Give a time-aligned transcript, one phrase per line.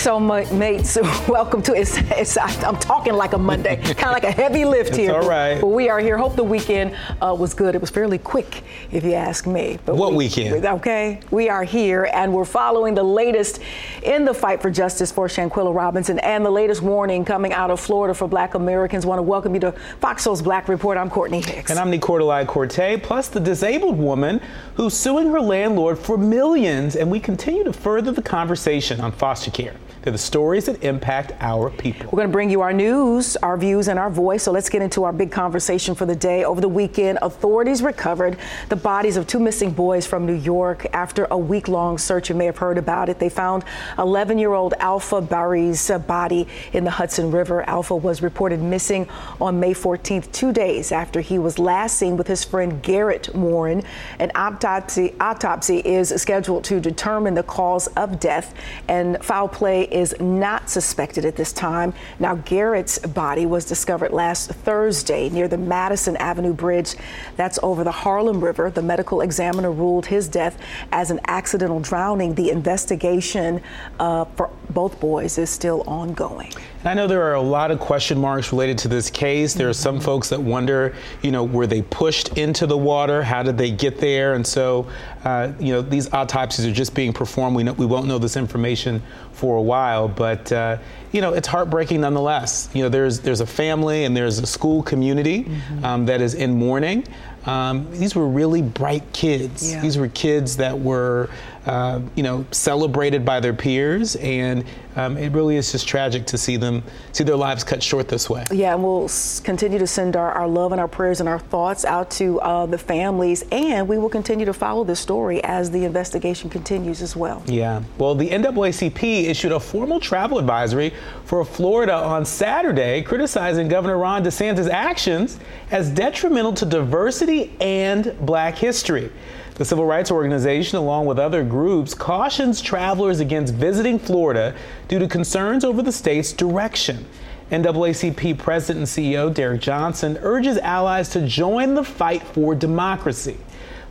[0.00, 0.96] so much, mates,
[1.28, 4.96] welcome to it's, it's, I'm talking like a Monday, kind of like a heavy lift
[4.96, 5.12] here.
[5.12, 5.60] All right.
[5.60, 6.16] But we are here.
[6.16, 7.74] Hope the weekend uh, was good.
[7.74, 9.78] It was fairly quick, if you ask me.
[9.84, 10.64] But what we, weekend?
[10.64, 13.60] Okay, we are here and we're following the latest
[14.02, 17.78] in the fight for justice for Shanquella Robinson and the latest warning coming out of
[17.78, 19.04] Florida for Black Americans.
[19.04, 20.96] Want to welcome you to Fox Soul's Black Report.
[20.96, 21.70] I'm Courtney Hicks.
[21.70, 24.40] And I'm Nicordelai Corte, plus the disabled woman
[24.76, 26.96] who's suing her landlord for millions.
[26.96, 29.74] And we continue to further the conversation on foster care.
[30.02, 32.06] They're the stories that impact our people.
[32.06, 34.44] We're going to bring you our news, our views, and our voice.
[34.44, 36.44] So let's get into our big conversation for the day.
[36.44, 38.38] Over the weekend, authorities recovered
[38.70, 42.30] the bodies of two missing boys from New York after a week long search.
[42.30, 43.18] You may have heard about it.
[43.18, 43.62] They found
[43.98, 47.68] 11 year old Alpha Barry's body in the Hudson River.
[47.68, 49.06] Alpha was reported missing
[49.38, 53.82] on May 14th, two days after he was last seen with his friend Garrett Warren.
[54.18, 58.54] An autopsy, autopsy is scheduled to determine the cause of death,
[58.88, 61.92] and foul play is not suspected at this time.
[62.18, 66.94] Now, Garrett's body was discovered last Thursday near the Madison Avenue Bridge.
[67.36, 68.70] That's over the Harlem River.
[68.70, 70.58] The medical examiner ruled his death
[70.92, 72.34] as an accidental drowning.
[72.34, 73.62] The investigation
[73.98, 76.52] uh, for both boys is still ongoing.
[76.80, 79.54] And I know there are a lot of question marks related to this case.
[79.54, 80.04] There are some mm-hmm.
[80.04, 83.22] folks that wonder, you know, were they pushed into the water?
[83.22, 84.34] How did they get there?
[84.34, 84.88] And so,
[85.24, 87.56] uh, you know, these autopsies are just being performed.
[87.56, 89.02] We know, we won't know this information
[89.32, 90.78] for a while, but uh,
[91.12, 92.68] you know, it's heartbreaking nonetheless.
[92.74, 95.84] You know, there's there's a family and there's a school community mm-hmm.
[95.84, 97.04] um, that is in mourning.
[97.46, 99.72] Um, these were really bright kids.
[99.72, 99.80] Yeah.
[99.80, 101.30] These were kids that were
[101.66, 104.64] uh, you know, celebrated by their peers, and
[104.96, 108.30] um, it really is just tragic to see them see their lives cut short this
[108.30, 108.44] way.
[108.50, 109.10] Yeah, and we'll
[109.44, 112.64] continue to send our, our love and our prayers and our thoughts out to uh,
[112.64, 117.14] the families, and we will continue to follow this story as the investigation continues as
[117.14, 117.42] well.
[117.46, 120.94] Yeah, well, the NAACP issued a formal travel advisory
[121.26, 125.38] for Florida on Saturday, criticizing Governor Ron DeSantis' actions
[125.70, 127.29] as detrimental to diversity
[127.60, 129.10] and Black history.
[129.54, 134.54] The civil rights organization, along with other groups, cautions travelers against visiting Florida
[134.88, 137.06] due to concerns over the state's direction.
[137.50, 143.36] NAACP President and CEO Derrick Johnson urges allies to join the fight for democracy.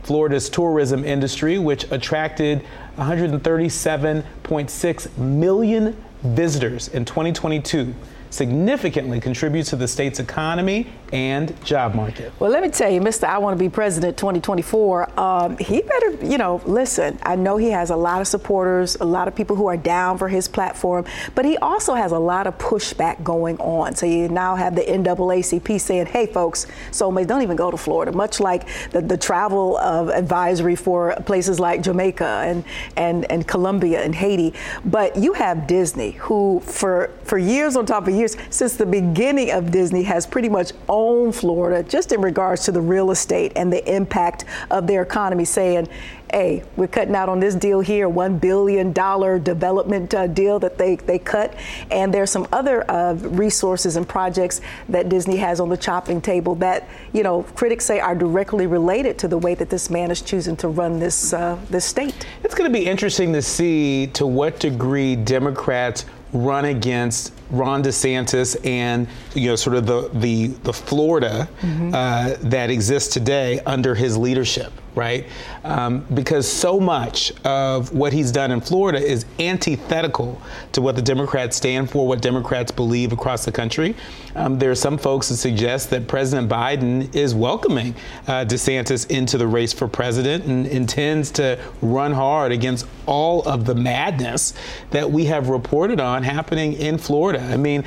[0.02, 2.64] Florida's tourism industry, which attracted
[2.96, 7.94] 137.6 million visitors in 2022,
[8.30, 12.32] significantly contributes to the state's economy and job market.
[12.38, 13.24] Well, let me tell you, Mr.
[13.24, 17.18] I Want to Be President 2024, um, he better, you know, listen.
[17.22, 20.18] I know he has a lot of supporters, a lot of people who are down
[20.18, 21.04] for his platform,
[21.34, 23.96] but he also has a lot of pushback going on.
[23.96, 28.12] So you now have the NAACP saying, hey, folks, soulmates, don't even go to Florida,
[28.12, 32.64] much like the, the travel advisory for places like Jamaica and,
[32.96, 34.54] and, and Colombia and Haiti.
[34.84, 39.50] But you have Disney, who for, for years on top of years, since the beginning
[39.50, 43.72] of Disney, has pretty much owned Florida just in regards to the real estate and
[43.72, 45.88] the impact of their economy, saying,
[46.32, 50.96] hey, we're cutting out on this deal here, $1 billion development uh, deal that they,
[50.96, 51.54] they cut.
[51.90, 56.54] And there's some other uh, resources and projects that Disney has on the chopping table
[56.56, 60.22] that, you know, critics say are directly related to the way that this man is
[60.22, 62.26] choosing to run this, uh, this state.
[62.44, 68.56] It's going to be interesting to see to what degree Democrats run against Ron DeSantis
[68.64, 71.94] and you know sort of the the, the Florida mm-hmm.
[71.94, 75.26] uh, that exists today under his leadership right?
[75.64, 80.40] Um, because so much of what he's done in Florida is antithetical
[80.72, 83.94] to what the Democrats stand for, what Democrats believe across the country.
[84.34, 87.94] Um, there are some folks that suggest that President Biden is welcoming
[88.26, 93.64] uh, DeSantis into the race for president and intends to run hard against all of
[93.64, 94.54] the madness
[94.90, 97.39] that we have reported on happening in Florida.
[97.40, 97.84] I mean,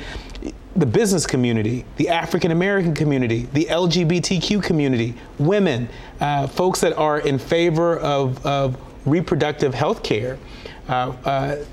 [0.76, 5.88] the business community, the African American community, the LGBTQ community, women,
[6.20, 10.38] uh, folks that are in favor of, of reproductive health care.
[10.88, 11.64] Uh, uh,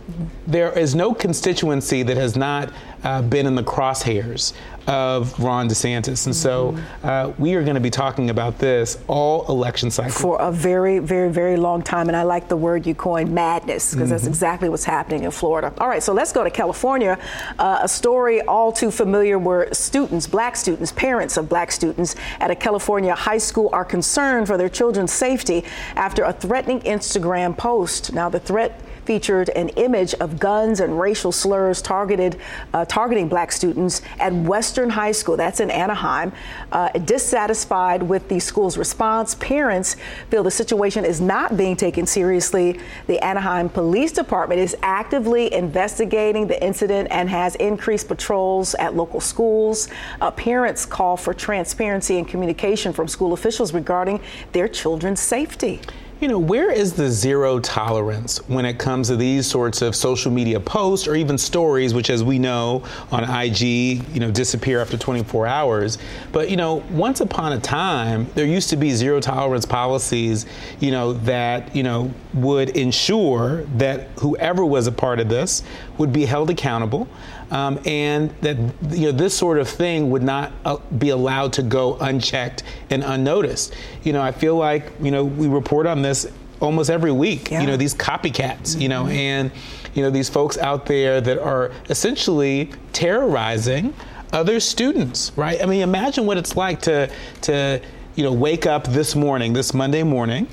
[0.47, 2.71] there is no constituency that has not
[3.03, 4.53] uh, been in the crosshairs
[4.87, 6.25] of Ron DeSantis.
[6.25, 7.07] And so mm-hmm.
[7.07, 10.11] uh, we are going to be talking about this all election cycle.
[10.11, 12.07] For a very, very, very long time.
[12.07, 14.11] And I like the word you coined, madness, because mm-hmm.
[14.11, 15.73] that's exactly what's happening in Florida.
[15.77, 17.17] All right, so let's go to California.
[17.59, 22.51] Uh, a story all too familiar where students, black students, parents of black students at
[22.51, 25.63] a California high school are concerned for their children's safety
[25.95, 28.13] after a threatening Instagram post.
[28.13, 32.39] Now, the threat featured an image of guns and racial slurs targeted,
[32.73, 36.31] uh, targeting black students at West Western High School, that's in Anaheim,
[36.71, 39.35] uh, dissatisfied with the school's response.
[39.35, 39.97] Parents
[40.29, 42.79] feel the situation is not being taken seriously.
[43.07, 49.19] The Anaheim Police Department is actively investigating the incident and has increased patrols at local
[49.19, 49.89] schools.
[50.21, 54.21] Uh, parents call for transparency and communication from school officials regarding
[54.53, 55.81] their children's safety
[56.21, 60.31] you know, where is the zero tolerance when it comes to these sorts of social
[60.31, 64.99] media posts or even stories, which, as we know on IG, you know, disappear after
[64.99, 65.97] 24 hours?
[66.31, 70.45] But, you know, once upon a time, there used to be zero tolerance policies,
[70.79, 75.63] you know, that, you know, would ensure that whoever was a part of this
[75.97, 77.07] would be held accountable
[77.51, 78.57] um, and that
[78.89, 83.03] you know this sort of thing would not uh, be allowed to go unchecked and
[83.03, 83.75] unnoticed.
[84.03, 86.31] You know, I feel like you know we report on this
[86.61, 87.51] almost every week.
[87.51, 87.61] Yeah.
[87.61, 88.71] You know, these copycats.
[88.71, 88.81] Mm-hmm.
[88.81, 89.11] You know, mm-hmm.
[89.11, 89.51] and
[89.93, 93.93] you know these folks out there that are essentially terrorizing
[94.31, 95.33] other students.
[95.35, 95.61] Right?
[95.61, 97.11] I mean, imagine what it's like to
[97.41, 97.81] to
[98.15, 100.47] you know wake up this morning, this Monday morning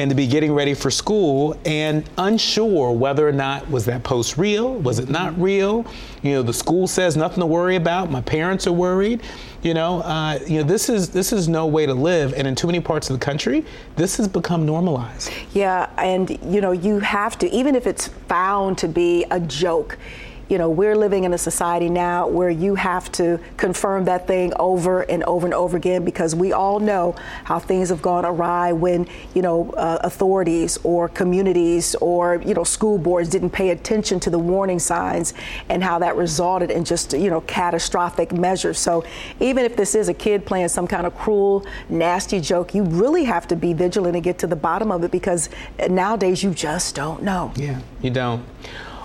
[0.00, 4.38] and to be getting ready for school and unsure whether or not was that post
[4.38, 5.84] real, was it not real?
[6.22, 8.10] You know, the school says nothing to worry about.
[8.10, 9.20] My parents are worried.
[9.62, 12.54] You know, uh, you know, this is this is no way to live, and in
[12.54, 13.62] too many parts of the country,
[13.96, 15.30] this has become normalized.
[15.52, 19.98] Yeah, and you know, you have to, even if it's found to be a joke
[20.50, 24.52] you know, we're living in a society now where you have to confirm that thing
[24.58, 27.14] over and over and over again because we all know
[27.44, 32.64] how things have gone awry when, you know, uh, authorities or communities or, you know,
[32.64, 35.34] school boards didn't pay attention to the warning signs
[35.68, 38.76] and how that resulted in just, you know, catastrophic measures.
[38.76, 39.04] So
[39.38, 43.22] even if this is a kid playing some kind of cruel, nasty joke, you really
[43.22, 45.48] have to be vigilant and get to the bottom of it because
[45.88, 47.52] nowadays you just don't know.
[47.54, 48.44] Yeah, you don't.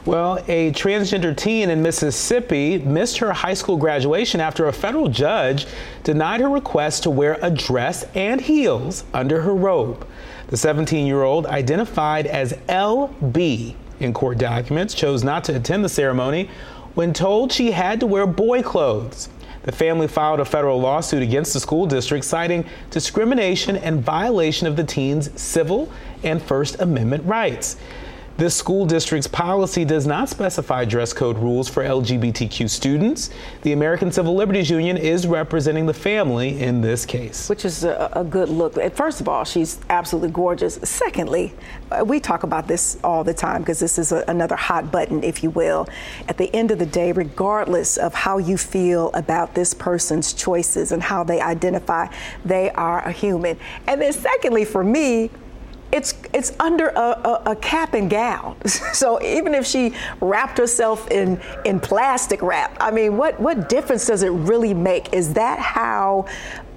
[0.05, 5.65] Well, a transgender teen in Mississippi missed her high school graduation after a federal judge
[6.03, 10.07] denied her request to wear a dress and heels under her robe.
[10.49, 15.89] The 17 year old, identified as LB in court documents, chose not to attend the
[15.89, 16.51] ceremony
[16.93, 19.29] when told she had to wear boy clothes.
[19.63, 24.75] The family filed a federal lawsuit against the school district citing discrimination and violation of
[24.75, 25.91] the teen's civil
[26.23, 27.77] and First Amendment rights.
[28.37, 33.29] This school district's policy does not specify dress code rules for LGBTQ students.
[33.61, 37.47] The American Civil Liberties Union is representing the family in this case.
[37.47, 38.73] Which is a, a good look.
[38.93, 40.75] First of all, she's absolutely gorgeous.
[40.83, 41.53] Secondly,
[41.91, 45.23] uh, we talk about this all the time because this is a, another hot button,
[45.23, 45.87] if you will.
[46.27, 50.91] At the end of the day, regardless of how you feel about this person's choices
[50.91, 52.07] and how they identify,
[52.43, 53.57] they are a human.
[53.87, 55.29] And then, secondly, for me,
[55.95, 58.57] it's it's under a, a, a, cap and gown.
[58.65, 64.05] so even if she wrapped herself in in plastic wrap, I mean, what what difference
[64.05, 65.13] does it really make?
[65.13, 66.25] Is that how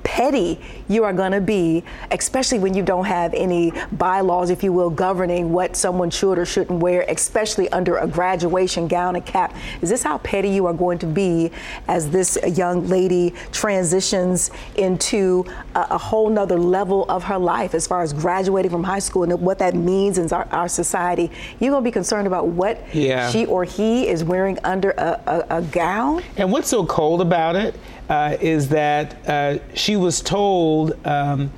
[0.02, 4.72] petty you are going to be, especially when you don't have any bylaws, if you
[4.72, 9.54] will, governing what someone should or shouldn't wear, especially under a graduation gown and cap.
[9.82, 11.50] Is this how petty you are going to be
[11.86, 17.86] as this young lady transitions into a, a whole nother level of her life as
[17.86, 21.30] far as graduating from high school and what that means in our, our society?
[21.60, 23.30] You're going to be concerned about what yeah.
[23.30, 26.22] she or he is wearing under a, a, a gown?
[26.36, 27.74] And what's so cold about it?
[28.08, 31.06] Uh, is that uh, she was told.
[31.06, 31.50] Um,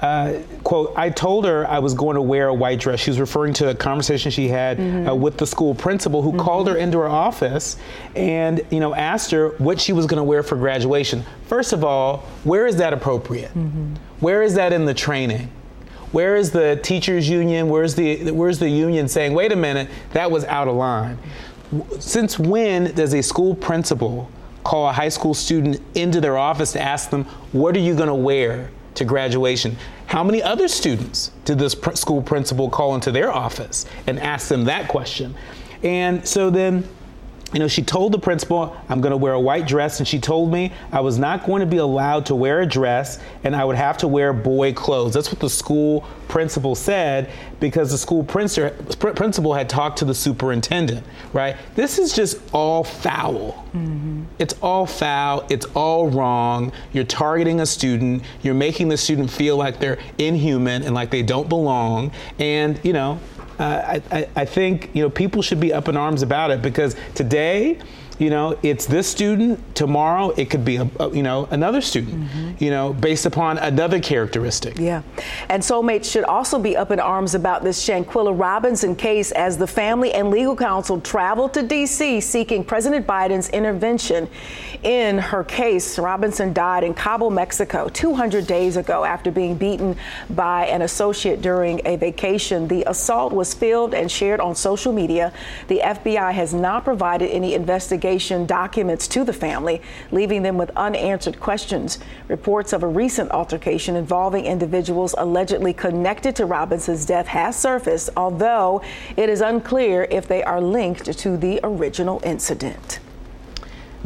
[0.00, 3.00] uh, quote, I told her I was going to wear a white dress.
[3.00, 5.08] She was referring to a conversation she had mm-hmm.
[5.08, 6.40] uh, with the school principal who mm-hmm.
[6.40, 7.78] called her into her office
[8.14, 11.24] and, you know, asked her what she was going to wear for graduation.
[11.46, 13.54] First of all, where is that appropriate?
[13.54, 13.94] Mm-hmm.
[14.20, 15.50] Where is that in the training?
[16.12, 17.68] Where is the teachers union?
[17.68, 21.18] Where's the where's the union saying, "Wait a minute, that was out of line."
[21.98, 24.30] Since when does a school principal
[24.64, 28.08] call a high school student into their office to ask them, what are you going
[28.08, 29.76] to wear to graduation?
[30.06, 34.48] How many other students did this pr- school principal call into their office and ask
[34.48, 35.34] them that question?
[35.82, 36.88] And so then
[37.54, 40.18] you know, she told the principal, I'm going to wear a white dress, and she
[40.18, 43.64] told me I was not going to be allowed to wear a dress and I
[43.64, 45.14] would have to wear boy clothes.
[45.14, 47.30] That's what the school principal said
[47.60, 51.56] because the school principal had talked to the superintendent, right?
[51.76, 53.64] This is just all foul.
[53.72, 54.24] Mm-hmm.
[54.38, 55.46] It's all foul.
[55.48, 56.72] It's all wrong.
[56.92, 58.24] You're targeting a student.
[58.42, 62.10] You're making the student feel like they're inhuman and like they don't belong.
[62.38, 63.20] And, you know,
[63.58, 66.96] uh, I, I, think you know people should be up in arms about it because
[67.14, 67.78] today
[68.18, 69.74] you know, it's this student.
[69.74, 72.22] Tomorrow, it could be a, a you know another student.
[72.24, 72.64] Mm-hmm.
[72.64, 74.78] You know, based upon another characteristic.
[74.78, 75.02] Yeah,
[75.48, 79.66] and soulmates should also be up in arms about this Shanquella Robinson case as the
[79.66, 82.20] family and legal counsel traveled to D.C.
[82.20, 84.28] seeking President Biden's intervention
[84.82, 85.98] in her case.
[85.98, 89.96] Robinson died in Cabo, Mexico, 200 days ago after being beaten
[90.30, 92.68] by an associate during a vacation.
[92.68, 95.32] The assault was filmed and shared on social media.
[95.68, 98.03] The FBI has not provided any investigation
[98.46, 99.80] documents to the family,
[100.10, 101.98] leaving them with unanswered questions.
[102.28, 108.82] Reports of a recent altercation involving individuals allegedly connected to Robinson's death has surfaced, although
[109.16, 112.98] it is unclear if they are linked to the original incident.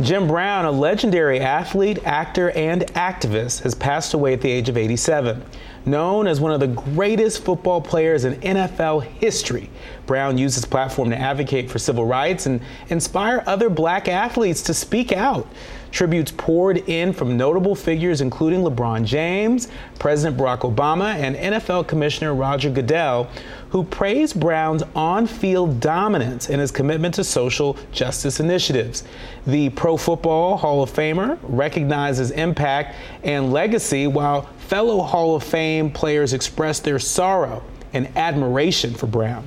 [0.01, 4.77] Jim Brown, a legendary athlete, actor, and activist, has passed away at the age of
[4.77, 5.45] 87.
[5.87, 9.71] Known as one of the greatest football players in NFL history,
[10.07, 14.75] Brown used his platform to advocate for civil rights and inspire other black athletes to
[14.75, 15.47] speak out.
[15.91, 19.69] Tributes poured in from notable figures including LeBron James,
[19.99, 23.29] President Barack Obama, and NFL Commissioner Roger Goodell,
[23.71, 29.05] who praised Brown's on field dominance and his commitment to social justice initiatives.
[29.47, 35.43] The Pro Football Hall of Famer recognized his impact and legacy, while fellow Hall of
[35.43, 39.47] Fame players expressed their sorrow and admiration for Brown.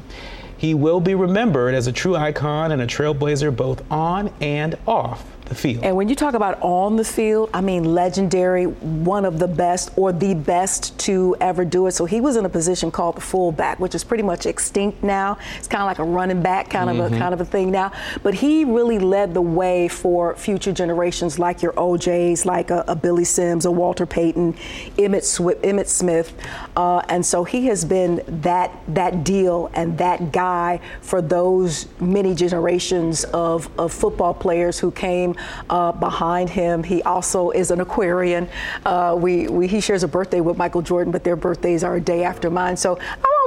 [0.57, 5.30] He will be remembered as a true icon and a trailblazer both on and off
[5.51, 5.83] the field.
[5.83, 9.91] And when you talk about on the field, I mean legendary, one of the best
[9.95, 11.91] or the best to ever do it.
[11.91, 15.37] So he was in a position called the fullback, which is pretty much extinct now.
[15.57, 16.99] It's kind of like a running back kind mm-hmm.
[16.99, 17.21] of a mm-hmm.
[17.21, 17.91] kind of a thing now.
[18.23, 22.95] But he really led the way for future generations like your OJs, like a, a
[22.95, 24.53] Billy Sims, a Walter Payton,
[24.97, 26.33] Emmitt, Sw- Emmitt Smith,
[26.77, 32.33] uh, and so he has been that that deal and that guy for those many
[32.33, 35.35] generations of, of football players who came
[35.69, 36.83] uh, behind him.
[36.83, 38.49] He also is an Aquarian.
[38.85, 42.01] Uh, we, we, he shares a birthday with Michael Jordan, but their birthdays are a
[42.01, 42.77] day after mine.
[42.77, 42.99] So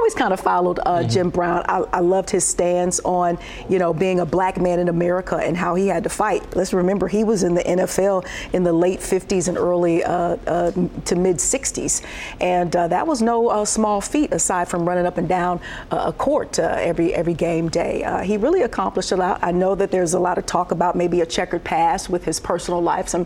[0.05, 1.09] always kind of followed uh, mm-hmm.
[1.09, 1.65] Jim Brown.
[1.67, 5.57] I, I, loved his stance on, you know, being a black man in America and
[5.57, 6.55] how he had to fight.
[6.55, 10.71] Let's remember he was in the NFL in the late 50s and early uh, uh,
[11.05, 12.03] to mid 60s,
[12.39, 15.59] and uh, that was no uh, small feat aside from running up and down
[15.89, 18.03] a court every every game day.
[18.23, 19.39] he really accomplished a lot.
[19.41, 22.39] I know that there's a lot of talk about maybe a checkered past with his
[22.39, 23.25] personal life, some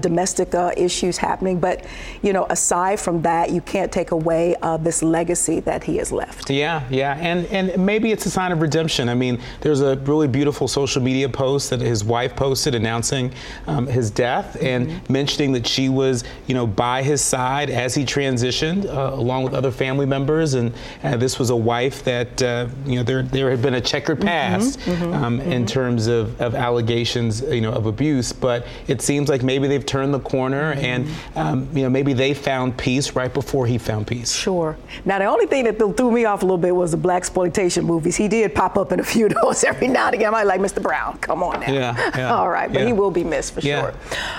[0.00, 1.84] domestic issues happening, but
[2.22, 6.50] you know, aside from that, you can't take away this legacy that he has left.
[6.50, 9.08] Yeah, yeah, and and maybe it's a sign of redemption.
[9.08, 13.32] I mean, there's a really beautiful social media post that his wife posted announcing
[13.66, 15.12] um, his death and mm-hmm.
[15.12, 19.54] mentioning that she was, you know, by his side as he transitioned, uh, along with
[19.54, 23.50] other family members, and uh, this was a wife that, uh, you know, there there
[23.50, 25.66] had been a checkered mm-hmm, past mm-hmm, um, in mm-hmm.
[25.66, 30.12] terms of, of allegations, you know, of abuse, but it seems like maybe they've turned
[30.14, 30.84] the corner, mm-hmm.
[30.84, 34.32] and um, you know, maybe they found peace right before he found peace.
[34.32, 34.76] Sure.
[35.04, 38.16] Now, the only thing that threw me off a little bit was the blaxploitation movies.
[38.16, 40.34] He did pop up in a few of those every now and again.
[40.34, 40.82] I'm like, Mr.
[40.82, 41.72] Brown, come on now.
[41.72, 42.86] Yeah, yeah All right, but yeah.
[42.86, 43.94] he will be missed for sure.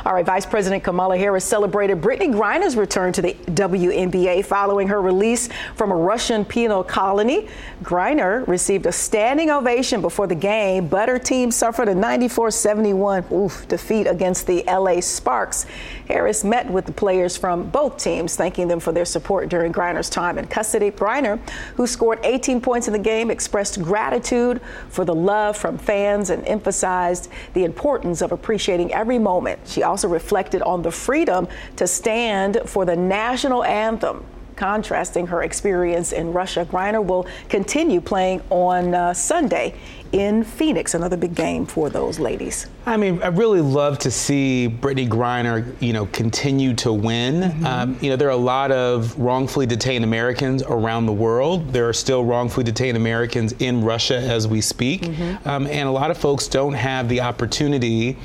[0.06, 5.02] All right, Vice President Kamala Harris celebrated Brittney Griner's return to the WNBA following her
[5.02, 7.48] release from a Russian penal colony.
[7.84, 14.08] Griner received a standing ovation before the game, but her team suffered a 94-71 defeat
[14.08, 15.66] against the LA Sparks.
[16.08, 20.10] Harris met with the players from both teams, thanking them for their support during Griner's
[20.10, 20.92] time in custody.
[20.92, 21.40] Griner,
[21.76, 26.46] who scored 18 points in the game, expressed gratitude for the love from fans and
[26.48, 29.60] emphasized the importance of appreciating every moment.
[29.66, 36.12] She also reflected on the freedom to stand for the national anthem contrasting her experience
[36.12, 36.66] in Russia.
[36.66, 39.76] Griner will continue playing on uh, Sunday
[40.12, 42.68] in Phoenix, another big game for those ladies.
[42.86, 47.42] I mean, I really love to see Brittney Griner, you know, continue to win.
[47.42, 47.66] Mm-hmm.
[47.66, 51.74] Um, you know, there are a lot of wrongfully detained Americans around the world.
[51.74, 55.48] There are still wrongfully detained Americans in Russia as we speak, mm-hmm.
[55.48, 58.18] um, and a lot of folks don't have the opportunity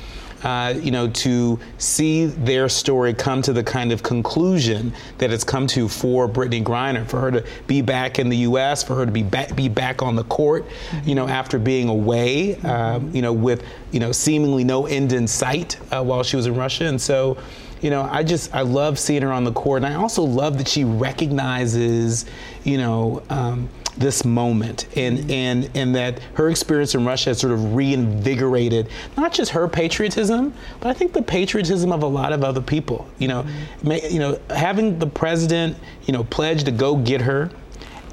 [0.43, 5.43] uh, you know, to see their story come to the kind of conclusion that it's
[5.43, 9.05] come to for Brittney Griner, for her to be back in the U.S., for her
[9.05, 10.65] to be back, be back on the court,
[11.03, 15.27] you know, after being away, um, you know, with, you know, seemingly no end in
[15.27, 16.85] sight uh, while she was in Russia.
[16.85, 17.37] And so,
[17.81, 20.57] you know, I just I love seeing her on the court, and I also love
[20.59, 22.25] that she recognizes,
[22.63, 27.53] you know, um, this moment and and and that her experience in Russia has sort
[27.53, 32.43] of reinvigorated not just her patriotism but I think the patriotism of a lot of
[32.43, 34.13] other people you know mm-hmm.
[34.13, 37.51] you know having the president you know pledge to go get her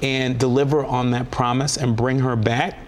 [0.01, 2.79] and deliver on that promise and bring her back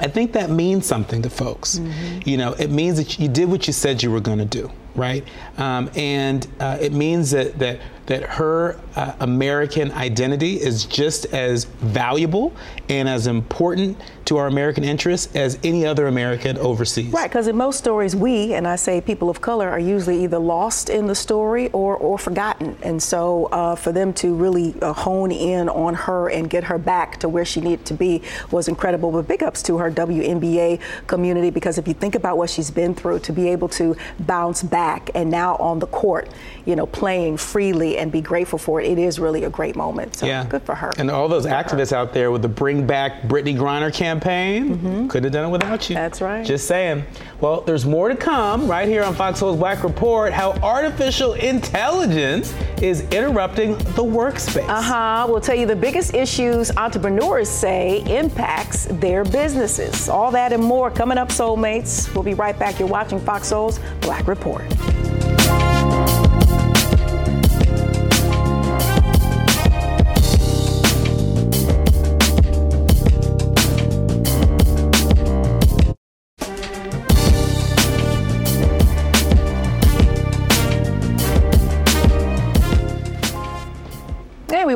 [0.00, 1.78] I think that means something to folks.
[1.78, 2.28] Mm-hmm.
[2.28, 4.70] You know, it means that you did what you said you were going to do,
[4.94, 5.24] right?
[5.56, 11.64] Um, and uh, it means that that that her uh, American identity is just as
[11.64, 12.54] valuable
[12.88, 17.12] and as important to our American interests as any other American overseas.
[17.12, 20.38] Right, because in most stories, we, and I say people of color, are usually either
[20.38, 22.78] lost in the story or, or forgotten.
[22.82, 26.78] And so uh, for them to really uh, hone in on her and get her
[26.78, 29.12] back to where she needed to be was incredible.
[29.12, 32.94] But big ups to her WNBA community because if you think about what she's been
[32.94, 34.77] through, to be able to bounce back
[35.14, 36.28] and now on the court,
[36.64, 38.90] you know, playing freely and be grateful for it.
[38.90, 40.16] It is really a great moment.
[40.16, 40.44] So yeah.
[40.44, 40.92] good for her.
[40.98, 45.08] And all those activists out there with the Bring Back Brittney Griner campaign mm-hmm.
[45.08, 45.94] could have done it without you.
[45.94, 46.46] That's right.
[46.46, 47.04] Just saying.
[47.40, 52.54] Well, there's more to come right here on Fox Soul's Black Report how artificial intelligence
[52.82, 54.68] is interrupting the workspace.
[54.68, 55.26] Uh huh.
[55.28, 60.08] We'll tell you the biggest issues entrepreneurs say impacts their businesses.
[60.08, 62.12] All that and more coming up, Soulmates.
[62.14, 62.78] We'll be right back.
[62.78, 64.62] You're watching Fox Soul's Black Report.
[64.70, 65.17] We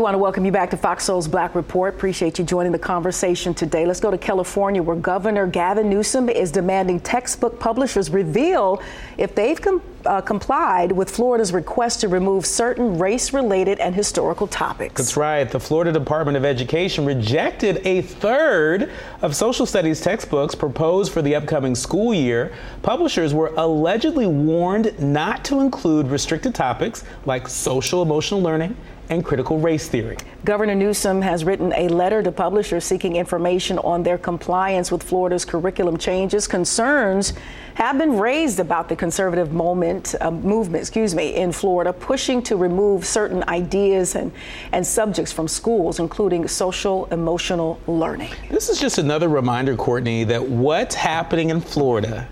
[0.03, 1.95] want to welcome you back to Fox Soul's Black Report.
[1.95, 3.87] Appreciate you joining the conversation today.
[3.87, 8.83] Let's go to California, where Governor Gavin Newsom is demanding textbook publishers reveal
[9.17, 14.49] if they've com- uh, complied with Florida's request to remove certain race related and historical
[14.49, 15.01] topics.
[15.01, 15.49] That's right.
[15.49, 18.91] The Florida Department of Education rejected a third
[19.21, 22.53] of social studies textbooks proposed for the upcoming school year.
[22.83, 28.77] Publishers were allegedly warned not to include restricted topics like social emotional learning
[29.09, 30.17] and critical race theory.
[30.45, 35.45] Governor Newsom has written a letter to publishers seeking information on their compliance with Florida's
[35.45, 36.49] curriculum changes.
[36.49, 37.35] Concerns
[37.75, 42.57] have been raised about the conservative moment, uh, movement, excuse me, in Florida, pushing to
[42.57, 44.33] remove certain ideas and,
[44.73, 48.31] and subjects from schools, including social emotional learning.
[48.51, 52.29] This is just another reminder, Courtney, that what's happening in Florida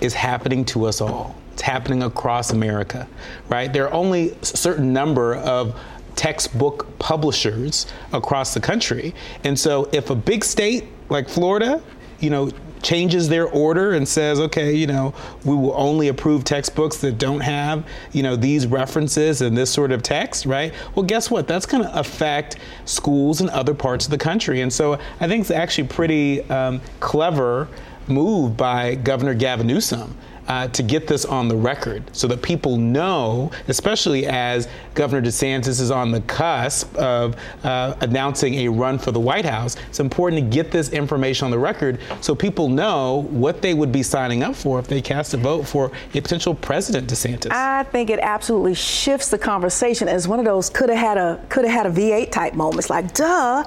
[0.00, 1.36] is happening to us all.
[1.52, 3.06] It's happening across America,
[3.50, 3.70] right?
[3.70, 5.78] There are only a certain number of
[6.20, 9.14] textbook publishers across the country.
[9.42, 11.82] And so if a big state like Florida,
[12.18, 12.50] you know,
[12.82, 15.14] changes their order and says, okay, you know,
[15.46, 19.92] we will only approve textbooks that don't have, you know, these references and this sort
[19.92, 20.74] of text, right?
[20.94, 21.48] Well, guess what?
[21.48, 24.60] That's going to affect schools in other parts of the country.
[24.60, 27.66] And so I think it's actually pretty um, clever
[28.08, 30.14] move by Governor Gavin Newsom
[30.48, 35.80] uh, to get this on the record so that people know, especially as Governor DeSantis
[35.80, 39.76] is on the cusp of uh, announcing a run for the White House.
[39.88, 43.92] It's important to get this information on the record so people know what they would
[43.92, 47.50] be signing up for if they cast a vote for a potential President DeSantis.
[47.50, 51.40] I think it absolutely shifts the conversation as one of those could have had a
[51.48, 52.90] could have had a V8 type moments.
[52.90, 53.64] Like, duh,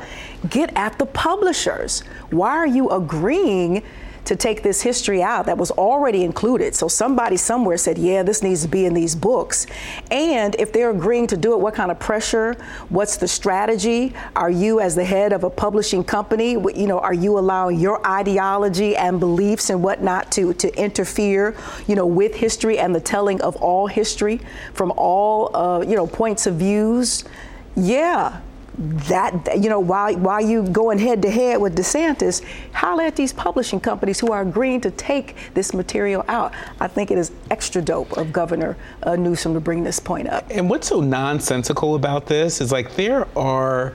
[0.49, 2.01] get at the publishers.
[2.29, 3.83] Why are you agreeing?
[4.25, 6.75] To take this history out that was already included.
[6.75, 9.67] So somebody somewhere said, yeah, this needs to be in these books.
[10.12, 12.55] And if they're agreeing to do it, what kind of pressure?
[12.89, 14.13] What's the strategy?
[14.36, 18.05] Are you, as the head of a publishing company, you know, are you allowing your
[18.07, 21.55] ideology and beliefs and whatnot to, to interfere,
[21.88, 24.39] you know, with history and the telling of all history
[24.73, 27.25] from all, uh, you know, points of views?
[27.75, 28.39] Yeah,
[28.77, 33.31] that you know while while you going head to head with DeSantis, holler at these
[33.31, 36.53] publishing companies who are agreeing to take this material out.
[36.79, 40.45] I think it is extra dope of Governor uh, Newsom to bring this point up.
[40.49, 43.93] And what's so nonsensical about this is like there are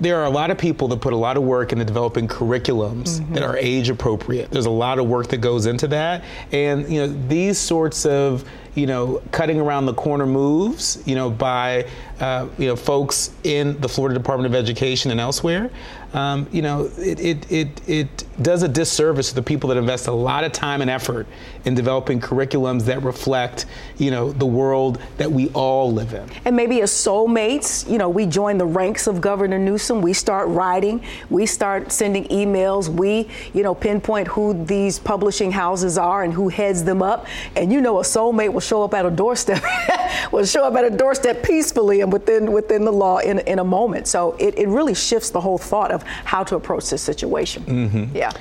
[0.00, 3.20] there are a lot of people that put a lot of work into developing curriculums
[3.20, 3.34] mm-hmm.
[3.34, 4.50] that are age appropriate.
[4.50, 8.44] There's a lot of work that goes into that, and you know these sorts of
[8.74, 11.86] you know, cutting around the corner moves, you know, by,
[12.20, 15.70] uh, you know, folks in the Florida Department of Education and elsewhere,
[16.12, 20.08] um, you know, it, it, it, it does a disservice to the people that invest
[20.08, 21.26] a lot of time and effort
[21.64, 23.66] in developing curriculums that reflect,
[23.98, 26.28] you know, the world that we all live in.
[26.44, 30.00] And maybe as soulmates, you know, we join the ranks of Governor Newsom.
[30.02, 35.96] We start writing, we start sending emails, we, you know, pinpoint who these publishing houses
[35.98, 37.26] are and who heads them up.
[37.54, 39.62] And you know, a soulmate will show up at a doorstep,
[40.32, 43.64] will show up at a doorstep peacefully and within within the law in, in a
[43.64, 44.08] moment.
[44.08, 47.64] So it, it really shifts the whole thought of how to approach this situation.
[47.64, 48.16] Mm-hmm.
[48.16, 48.32] Yeah.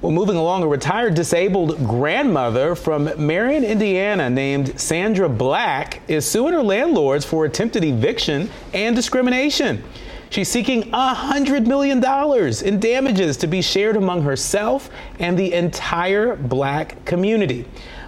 [0.00, 6.52] Well, moving along, a retired disabled grandmother from Marion, Indiana, named Sandra Black, is suing
[6.52, 9.82] her landlords for attempted eviction and discrimination.
[10.28, 12.04] She's seeking $100 million
[12.66, 17.64] in damages to be shared among herself and the entire black community.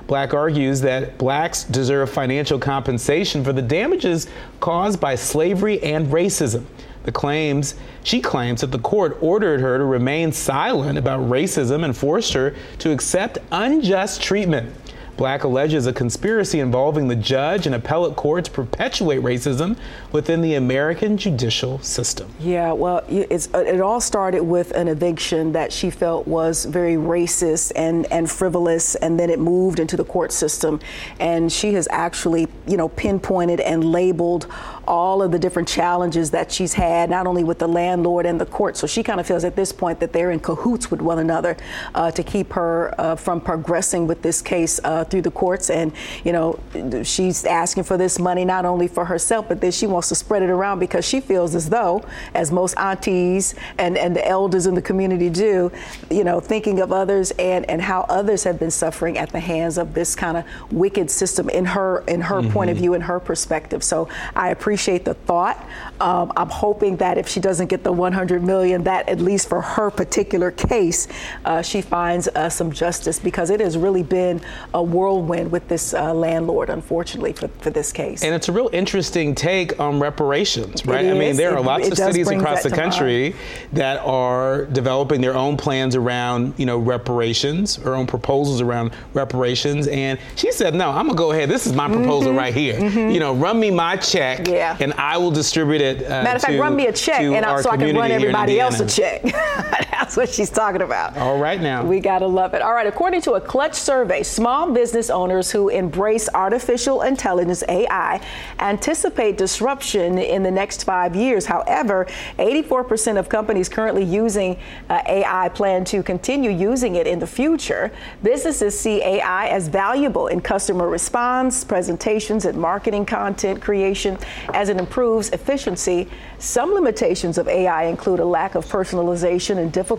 [0.06, 4.26] Black argues that blacks deserve financial compensation for the damages
[4.60, 6.64] caused by slavery and racism.
[7.06, 11.96] The claims she claims that the court ordered her to remain silent about racism and
[11.96, 14.74] forced her to accept unjust treatment.
[15.16, 19.76] Black alleges a conspiracy involving the judge and appellate courts perpetuate racism
[20.12, 22.30] within the American judicial system.
[22.38, 27.72] Yeah, well, uh, it all started with an eviction that she felt was very racist
[27.76, 30.80] and, and frivolous, and then it moved into the court system.
[31.18, 34.46] And she has actually, you know, pinpointed and labeled
[34.86, 38.46] all of the different challenges that she's had, not only with the landlord and the
[38.46, 38.76] court.
[38.76, 41.56] So she kind of feels at this point that they're in cahoots with one another
[41.94, 45.70] uh, to keep her uh, from progressing with this case uh, through the courts.
[45.70, 45.92] And,
[46.24, 46.58] you know,
[47.02, 50.42] she's asking for this money not only for herself, but then she wants to spread
[50.42, 54.74] it around because she feels as though, as most aunties and, and the elders in
[54.74, 55.72] the community do,
[56.10, 59.78] you know, thinking of others and, and how others have been suffering at the hands
[59.78, 62.52] of this kind of wicked system in her in her mm-hmm.
[62.52, 63.82] point of view, in her perspective.
[63.82, 65.66] So I appreciate appreciate the thought.
[66.00, 69.62] Um, I'm hoping that if she doesn't get the 100 million, that at least for
[69.62, 71.08] her particular case,
[71.46, 74.42] uh, she finds uh, some justice because it has really been
[74.74, 78.22] a whirlwind with this uh, landlord, unfortunately, for, for this case.
[78.22, 81.06] And it's a real interesting take on reparations, right?
[81.06, 83.34] I mean, there are it, lots it of cities across the country mind.
[83.72, 89.88] that are developing their own plans around, you know, reparations, her own proposals around reparations.
[89.88, 91.48] And she said, no, I'm gonna go ahead.
[91.48, 92.38] This is my proposal mm-hmm.
[92.38, 92.78] right here.
[92.78, 93.14] Mm-hmm.
[93.14, 94.46] You know, run me my check.
[94.46, 94.76] Yeah yeah.
[94.80, 96.04] And I will distribute it.
[96.04, 98.60] Uh, Matter of fact, run me a check, and I, so I can run everybody
[98.60, 99.22] else a check.
[100.06, 101.16] That's what she's talking about.
[101.16, 101.84] All right, now.
[101.84, 102.62] We gotta love it.
[102.62, 108.20] All right, according to a Clutch survey, small business owners who embrace artificial intelligence (AI)
[108.60, 111.46] anticipate disruption in the next five years.
[111.46, 112.06] However,
[112.38, 114.56] 84% of companies currently using
[114.88, 117.90] uh, AI plan to continue using it in the future.
[118.22, 124.16] Businesses see AI as valuable in customer response, presentations, and marketing content creation
[124.54, 126.08] as it improves efficiency.
[126.38, 129.95] Some limitations of AI include a lack of personalization and difficulty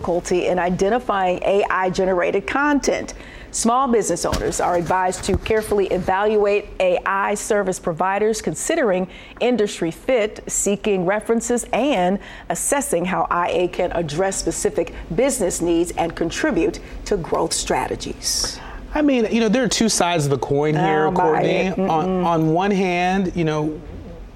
[0.48, 3.14] in identifying AI generated content.
[3.50, 9.08] Small business owners are advised to carefully evaluate AI service providers, considering
[9.40, 12.18] industry fit, seeking references, and
[12.50, 18.60] assessing how IA can address specific business needs and contribute to growth strategies.
[18.94, 21.68] I mean, you know, there are two sides of the coin here, oh, Courtney.
[21.70, 23.80] On, on one hand, you know,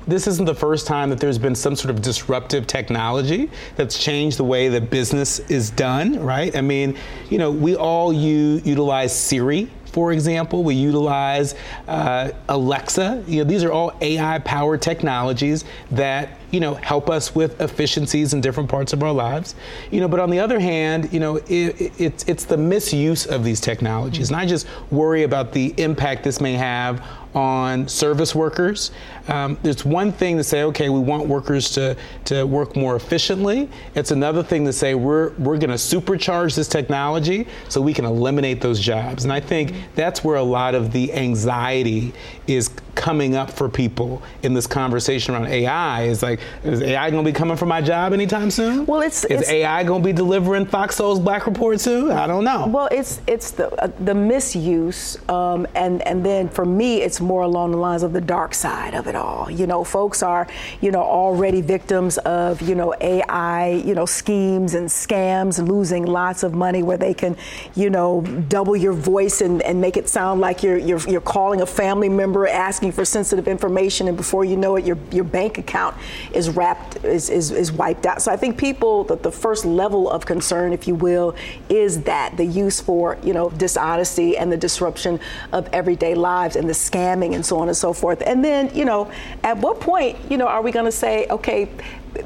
[0.06, 4.38] this isn't the first time that there's been some sort of disruptive technology that's changed
[4.38, 6.54] the way that business is done, right?
[6.56, 6.96] I mean,
[7.30, 10.64] you know, we all u- utilize Siri for example.
[10.64, 11.54] We utilize
[11.86, 13.22] uh, Alexa.
[13.26, 18.40] You know, these are all AI-powered technologies that you know help us with efficiencies in
[18.40, 19.56] different parts of our lives.
[19.90, 23.26] You know, but on the other hand, you know, it, it, it's it's the misuse
[23.26, 28.34] of these technologies, and I just worry about the impact this may have on service
[28.34, 28.90] workers.
[29.28, 33.70] Um, it's one thing to say, okay, we want workers to, to work more efficiently.
[33.94, 38.04] It's another thing to say we're, we're going to supercharge this technology so we can
[38.04, 39.24] eliminate those jobs.
[39.24, 42.12] And I think that's where a lot of the anxiety
[42.46, 42.70] is
[43.02, 46.04] coming up for people in this conversation around AI.
[46.04, 48.86] Is like, is AI going to be coming for my job anytime soon?
[48.86, 52.12] Well, it's is it's, AI going to be delivering Fox Soul's Black Report soon?
[52.12, 52.68] I don't know.
[52.68, 57.42] Well, it's it's the uh, the misuse, um, and and then for me, it's more
[57.42, 59.50] along the lines of the dark side of it all.
[59.50, 60.46] You know, folks are
[60.80, 66.44] you know already victims of you know AI you know schemes and scams, losing lots
[66.44, 67.36] of money where they can
[67.74, 71.62] you know double your voice and, and make it sound like you're you're you're calling
[71.62, 75.58] a family member asking for sensitive information, and before you know it, your your bank
[75.58, 75.96] account
[76.32, 78.22] is wrapped is is, is wiped out.
[78.22, 81.34] So I think people the, the first level of concern, if you will,
[81.68, 85.20] is that the use for you know dishonesty and the disruption
[85.52, 88.22] of everyday lives and the scamming and so on and so forth.
[88.24, 89.10] And then you know,
[89.42, 91.68] at what point you know are we going to say okay?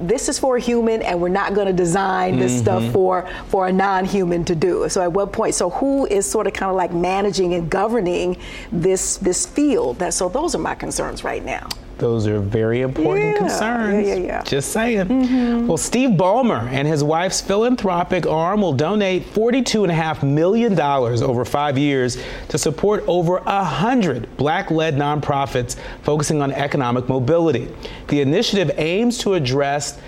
[0.01, 2.62] This is for a human and we're not going to design this mm-hmm.
[2.62, 4.88] stuff for for a non-human to do.
[4.88, 8.38] So at what point so who is sort of kind of like managing and governing
[8.72, 9.99] this this field?
[9.99, 14.06] That so those are my concerns right now those are very important yeah, concerns.
[14.06, 14.42] Yeah, yeah, yeah.
[14.42, 15.06] Just saying.
[15.06, 15.66] Mm-hmm.
[15.66, 22.18] Well, Steve Ballmer and his wife's philanthropic arm will donate $42.5 million over five years
[22.48, 27.68] to support over 100 black led nonprofits focusing on economic mobility.
[28.09, 29.98] The initiative aims to address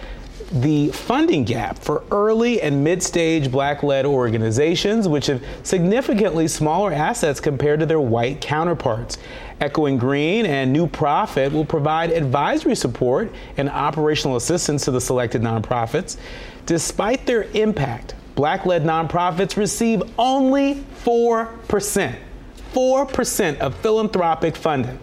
[0.53, 6.93] the funding gap for early and mid stage black led organizations, which have significantly smaller
[6.93, 9.19] assets compared to their white counterparts.
[9.61, 15.43] Echoing Green and New Profit will provide advisory support and operational assistance to the selected
[15.43, 16.17] nonprofits.
[16.67, 22.17] Despite their impact, black led nonprofits receive only 4%.
[22.73, 24.99] 4% of philanthropic funding.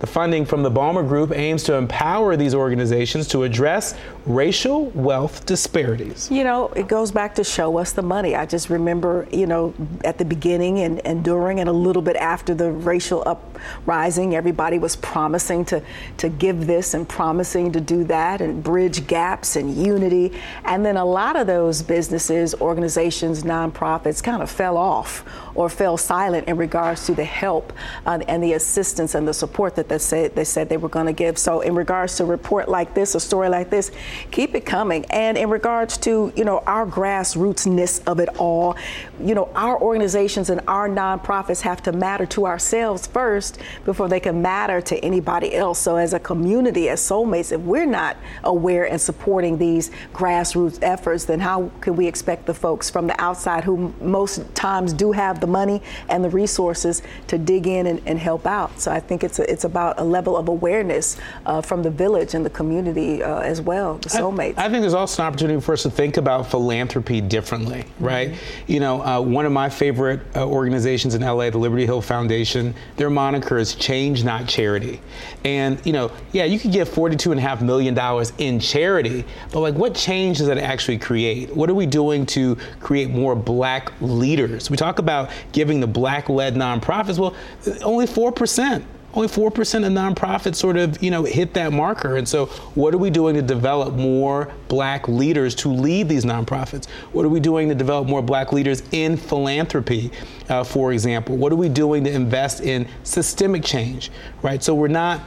[0.00, 5.44] The funding from the Ballmer Group aims to empower these organizations to address racial wealth
[5.44, 6.30] disparities.
[6.30, 8.34] You know, it goes back to show us the money.
[8.34, 12.16] I just remember, you know, at the beginning and, and during and a little bit
[12.16, 15.82] after the racial uprising, everybody was promising to,
[16.16, 20.32] to give this and promising to do that and bridge gaps and unity.
[20.64, 25.96] And then a lot of those businesses, organizations, nonprofits kind of fell off or fell
[25.96, 27.72] silent in regards to the help
[28.06, 31.06] uh, and the assistance and the support that they said they said they were going
[31.06, 31.38] to give.
[31.38, 33.90] So in regards to a report like this, a story like this,
[34.30, 35.04] keep it coming.
[35.06, 38.76] And in regards to you know our grassrootsness of it all,
[39.22, 44.20] you know our organizations and our nonprofits have to matter to ourselves first before they
[44.20, 45.78] can matter to anybody else.
[45.78, 51.24] So as a community, as soulmates, if we're not aware and supporting these grassroots efforts,
[51.24, 55.39] then how can we expect the folks from the outside who most times do have
[55.40, 58.80] the money and the resources to dig in and, and help out?
[58.80, 62.34] So I think it's a, it's about a level of awareness uh, from the village
[62.34, 64.58] and the community uh, as well, the soulmates.
[64.58, 68.30] I, I, think there's also an opportunity for us to think about philanthropy differently, right?
[68.30, 68.72] Mm-hmm.
[68.72, 72.74] You know, uh, one of my favorite uh, organizations in LA, the Liberty Hill Foundation,
[72.96, 75.00] their moniker is Change Not Charity.
[75.44, 77.98] And, you know, yeah, you could give $42.5 million
[78.38, 81.54] in charity, but like what change does that actually create?
[81.54, 84.70] What are we doing to create more black leaders?
[84.70, 87.34] We talk about giving the black led nonprofits, well,
[87.82, 92.16] only 4% only 4% of nonprofits sort of, you know, hit that marker.
[92.16, 96.88] And so what are we doing to develop more black leaders to lead these nonprofits?
[97.12, 100.12] What are we doing to develop more black leaders in philanthropy,
[100.48, 101.36] uh, for example?
[101.36, 104.10] What are we doing to invest in systemic change,
[104.42, 104.62] right?
[104.62, 105.20] So we're not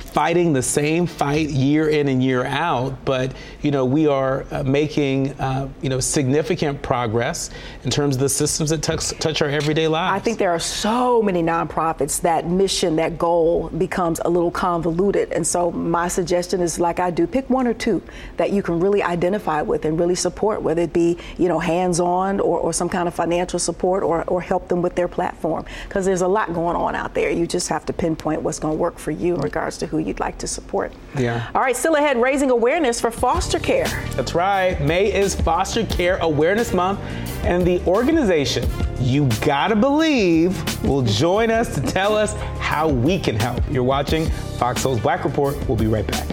[0.00, 3.32] fighting the same fight year in and year out, but
[3.62, 7.50] you know we are uh, making uh, you know significant progress
[7.84, 10.14] in terms of the systems that touch, touch our everyday lives.
[10.14, 15.32] I think there are so many nonprofits that mission, that goal becomes a little convoluted,
[15.32, 18.02] and so my suggestion is like I do, pick one or two
[18.36, 22.40] that you can really identify with and really support, whether it be you know hands-on
[22.40, 26.04] or, or some kind of financial support or, or help them with their platform, because
[26.04, 27.30] there's a lot going on out there.
[27.30, 29.98] You just have to pinpoint what's going to work for you in regards to who
[29.98, 30.92] you'd like to support.
[31.16, 31.50] Yeah.
[31.54, 33.86] All right, still ahead, raising awareness for foster care.
[34.14, 34.80] That's right.
[34.80, 37.00] May is Foster Care Awareness Month,
[37.44, 38.68] and the organization
[39.00, 43.60] You Gotta Believe will join us to tell us how we can help.
[43.70, 44.26] You're watching
[44.58, 45.56] Fox Soul's Black Report.
[45.68, 46.26] We'll be right back.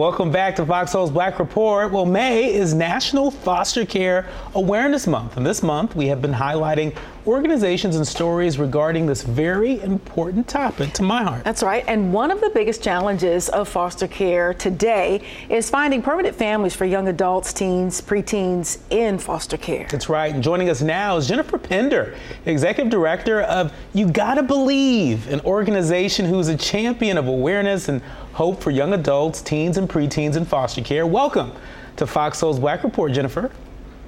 [0.00, 1.92] Welcome back to Fox Soul's Black Report.
[1.92, 6.96] Well, May is National Foster Care Awareness Month, and this month we have been highlighting
[7.30, 11.44] organizations and stories regarding this very important topic to my heart.
[11.44, 11.84] That's right.
[11.86, 16.86] And one of the biggest challenges of foster care today is finding permanent families for
[16.86, 19.86] young adults, teens, preteens in foster care.
[19.88, 20.34] That's right.
[20.34, 22.16] And joining us now is Jennifer Pender,
[22.46, 28.60] Executive Director of You Gotta Believe, an organization who's a champion of awareness and hope
[28.60, 31.06] for young adults, teens, and preteens in foster care.
[31.06, 31.52] Welcome
[31.96, 33.52] to Fox Soul's Black Report, Jennifer.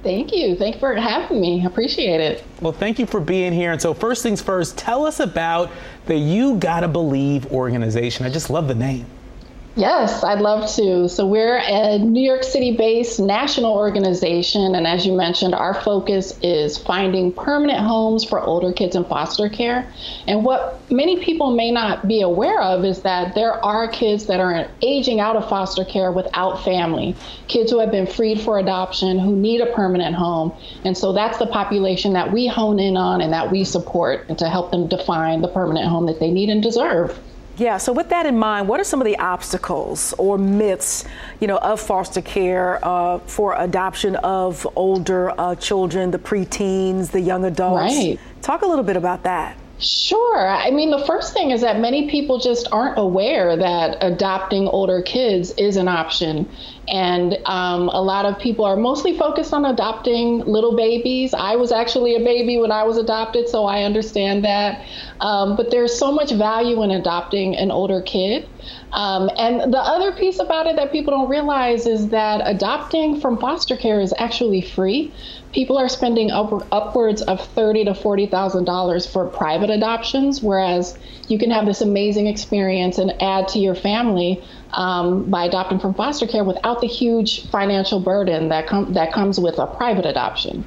[0.03, 0.55] Thank you.
[0.57, 1.63] Thank you for having me.
[1.63, 2.43] I appreciate it.
[2.59, 3.71] Well, thank you for being here.
[3.71, 5.71] And so, first things first, tell us about
[6.05, 8.25] the You Gotta Believe organization.
[8.25, 9.05] I just love the name.
[9.75, 11.09] Yes, I'd love to.
[11.09, 14.75] So, we're a New York City based national organization.
[14.75, 19.49] And as you mentioned, our focus is finding permanent homes for older kids in foster
[19.49, 19.91] care.
[20.27, 24.39] And what many people may not be aware of is that there are kids that
[24.39, 27.15] are aging out of foster care without family,
[27.47, 30.53] kids who have been freed for adoption, who need a permanent home.
[30.85, 34.37] And so, that's the population that we hone in on and that we support and
[34.37, 37.19] to help them define the permanent home that they need and deserve.
[37.55, 41.05] Yeah, so with that in mind, what are some of the obstacles or myths,
[41.39, 47.21] you know, of foster care uh, for adoption of older uh, children, the preteens, the
[47.21, 47.95] young adults?
[47.95, 48.19] Right.
[48.41, 49.57] Talk a little bit about that.
[49.79, 50.47] Sure.
[50.47, 55.01] I mean, the first thing is that many people just aren't aware that adopting older
[55.01, 56.49] kids is an option.
[56.87, 61.33] And um, a lot of people are mostly focused on adopting little babies.
[61.33, 64.85] I was actually a baby when I was adopted, so I understand that.
[65.21, 68.49] Um, but there's so much value in adopting an older kid.
[68.91, 73.37] Um, and the other piece about it that people don't realize is that adopting from
[73.37, 75.13] foster care is actually free.
[75.53, 80.97] People are spending up, upwards of thirty to forty thousand dollars for private adoptions, whereas
[81.27, 85.93] you can have this amazing experience and add to your family um, by adopting from
[85.93, 90.65] foster care without the huge financial burden that com- that comes with a private adoption.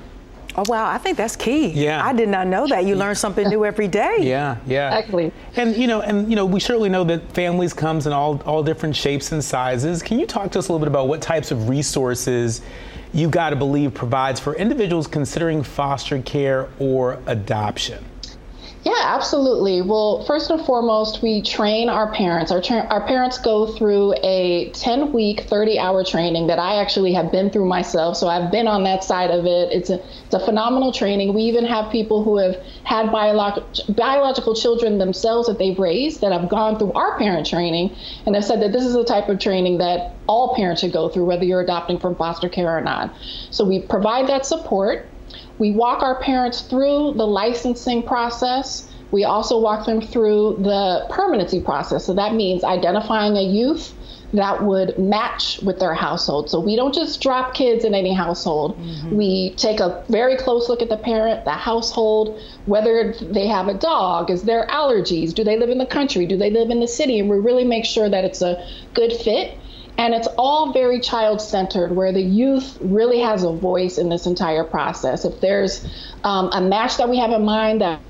[0.58, 1.68] Oh wow, I think that's key.
[1.68, 2.02] Yeah.
[2.02, 2.86] I did not know that.
[2.86, 4.16] You learn something new every day.
[4.26, 4.96] Yeah, yeah.
[4.96, 5.32] Exactly.
[5.56, 8.62] And you know, and you know, we certainly know that families comes in all all
[8.62, 10.02] different shapes and sizes.
[10.02, 12.62] Can you talk to us a little bit about what types of resources
[13.12, 18.02] You Gotta Believe provides for individuals considering foster care or adoption?
[18.86, 19.82] Yeah, absolutely.
[19.82, 22.52] Well, first and foremost, we train our parents.
[22.52, 27.12] Our, tra- our parents go through a 10 week, 30 hour training that I actually
[27.14, 28.16] have been through myself.
[28.16, 29.72] So I've been on that side of it.
[29.72, 29.94] It's a,
[30.26, 31.34] it's a phenomenal training.
[31.34, 36.30] We even have people who have had biolog- biological children themselves that they've raised that
[36.30, 37.92] have gone through our parent training
[38.24, 41.08] and have said that this is the type of training that all parents should go
[41.08, 43.12] through, whether you're adopting from foster care or not.
[43.50, 45.08] So we provide that support.
[45.58, 48.88] We walk our parents through the licensing process.
[49.10, 52.04] We also walk them through the permanency process.
[52.04, 53.94] So that means identifying a youth
[54.32, 56.50] that would match with their household.
[56.50, 58.78] So we don't just drop kids in any household.
[58.78, 59.16] Mm-hmm.
[59.16, 63.74] We take a very close look at the parent, the household, whether they have a
[63.74, 66.88] dog, is there allergies, do they live in the country, do they live in the
[66.88, 69.56] city, and we really make sure that it's a good fit.
[69.98, 74.26] And it's all very child centered, where the youth really has a voice in this
[74.26, 75.24] entire process.
[75.24, 75.86] If there's
[76.22, 78.00] um, a match that we have in mind that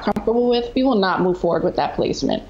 [0.00, 2.42] comfortable with, we will not move forward with that placement.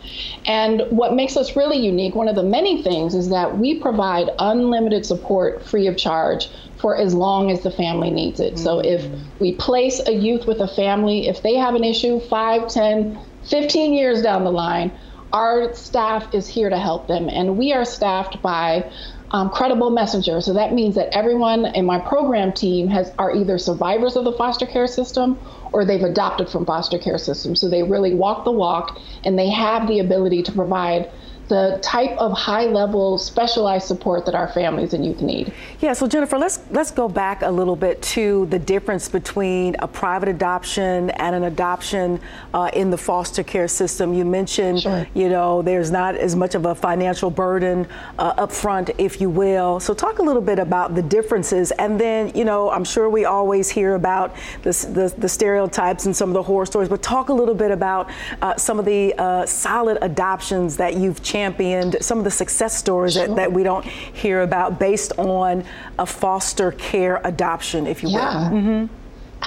[0.46, 4.30] And what makes us really unique, one of the many things, is that we provide
[4.38, 8.54] unlimited support free of charge for as long as the family needs it.
[8.54, 8.64] Mm-hmm.
[8.64, 9.04] So if
[9.38, 13.92] we place a youth with a family, if they have an issue 5, 10, 15
[13.92, 14.92] years down the line,
[15.32, 17.28] our staff is here to help them.
[17.28, 18.90] And we are staffed by
[19.30, 20.44] um, credible messengers.
[20.44, 24.32] So that means that everyone in my program team has are either survivors of the
[24.32, 25.38] foster care system
[25.72, 27.60] or they've adopted from foster care systems.
[27.60, 31.10] So they really walk the walk and they have the ability to provide
[31.50, 35.52] the type of high level specialized support that our families and youth need.
[35.80, 39.88] Yeah, so Jennifer, let's let's go back a little bit to the difference between a
[39.88, 42.20] private adoption and an adoption
[42.54, 44.14] uh, in the foster care system.
[44.14, 45.06] You mentioned, sure.
[45.12, 49.28] you know, there's not as much of a financial burden uh, up front, if you
[49.28, 49.80] will.
[49.80, 53.24] So talk a little bit about the differences, and then, you know, I'm sure we
[53.24, 57.28] always hear about the, the, the stereotypes and some of the horror stories, but talk
[57.28, 58.08] a little bit about
[58.40, 62.76] uh, some of the uh, solid adoptions that you've changed championed some of the success
[62.76, 63.26] stories sure.
[63.26, 65.64] that, that, we don't hear about based on
[65.98, 68.50] a foster care adoption, if you yeah.
[68.50, 68.58] will.
[68.58, 68.94] Mm-hmm.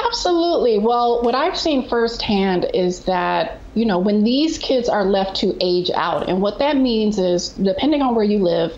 [0.08, 0.79] Absolutely.
[0.79, 5.56] Well, what I've seen firsthand is that, you know, when these kids are left to
[5.62, 8.75] age out, and what that means is, depending on where you live,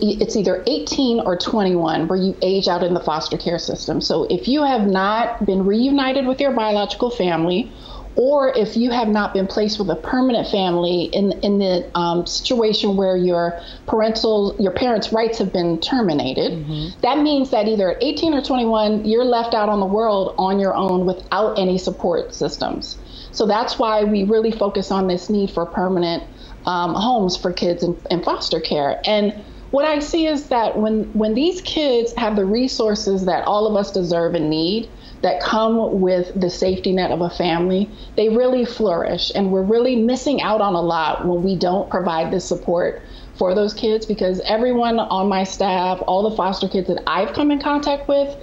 [0.00, 4.00] it's either 18 or 21 where you age out in the foster care system.
[4.00, 7.72] So if you have not been reunited with your biological family,
[8.18, 12.26] or if you have not been placed with a permanent family in in the um,
[12.26, 17.00] situation where your parental your parents' rights have been terminated, mm-hmm.
[17.00, 20.58] that means that either at 18 or 21 you're left out on the world on
[20.58, 22.98] your own without any support systems.
[23.30, 26.24] So that's why we really focus on this need for permanent
[26.66, 29.32] um, homes for kids in, in foster care and
[29.70, 33.76] what I see is that when when these kids have the resources that all of
[33.76, 34.88] us deserve and need,
[35.22, 39.32] that come with the safety net of a family, they really flourish.
[39.34, 43.02] And we're really missing out on a lot when we don't provide this support
[43.36, 47.50] for those kids because everyone on my staff, all the foster kids that I've come
[47.50, 48.36] in contact with,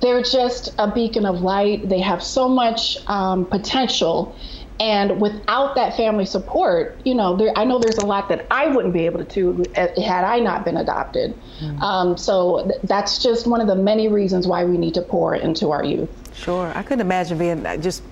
[0.00, 1.88] they're just a beacon of light.
[1.88, 4.36] They have so much um, potential.
[4.80, 8.68] And without that family support, you know, there, I know there's a lot that I
[8.68, 11.34] wouldn't be able to do had I not been adopted.
[11.60, 11.80] Mm.
[11.80, 15.34] Um, so th- that's just one of the many reasons why we need to pour
[15.34, 16.08] into our youth.
[16.34, 16.70] Sure.
[16.76, 18.02] I couldn't imagine being uh, just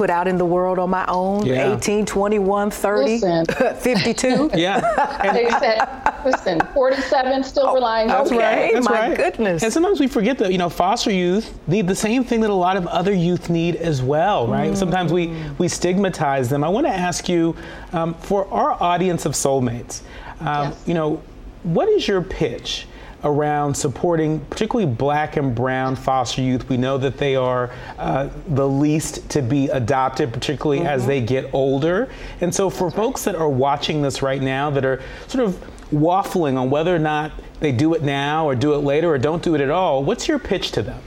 [0.00, 1.76] put out in the world on my own yeah.
[1.76, 3.44] 18 21 30 listen.
[3.76, 8.38] 52 yeah listen 47 still oh, relying that's okay.
[8.38, 9.16] right that's my right.
[9.18, 12.48] goodness and sometimes we forget that you know foster youth need the same thing that
[12.48, 14.76] a lot of other youth need as well right mm.
[14.76, 17.54] sometimes we we stigmatize them i want to ask you
[17.92, 20.00] um, for our audience of soulmates
[20.40, 20.82] um, yes.
[20.86, 21.22] you know
[21.62, 22.86] what is your pitch
[23.24, 26.68] around supporting particularly black and brown foster youth.
[26.68, 30.88] We know that they are uh, the least to be adopted, particularly mm-hmm.
[30.88, 32.08] as they get older.
[32.40, 36.56] And so, for folks that are watching this right now that are sort of waffling
[36.56, 39.54] on whether or not they do it now or do it later or don't do
[39.54, 40.02] it at all.
[40.04, 41.00] What's your pitch to them?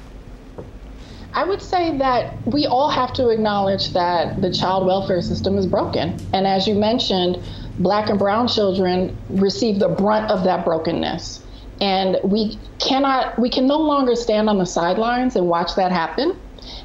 [1.33, 5.65] I would say that we all have to acknowledge that the child welfare system is
[5.65, 6.19] broken.
[6.31, 7.39] And as you mentioned,
[7.79, 11.41] black and brown children receive the brunt of that brokenness.
[11.83, 16.39] And we cannot, we can no longer stand on the sidelines and watch that happen.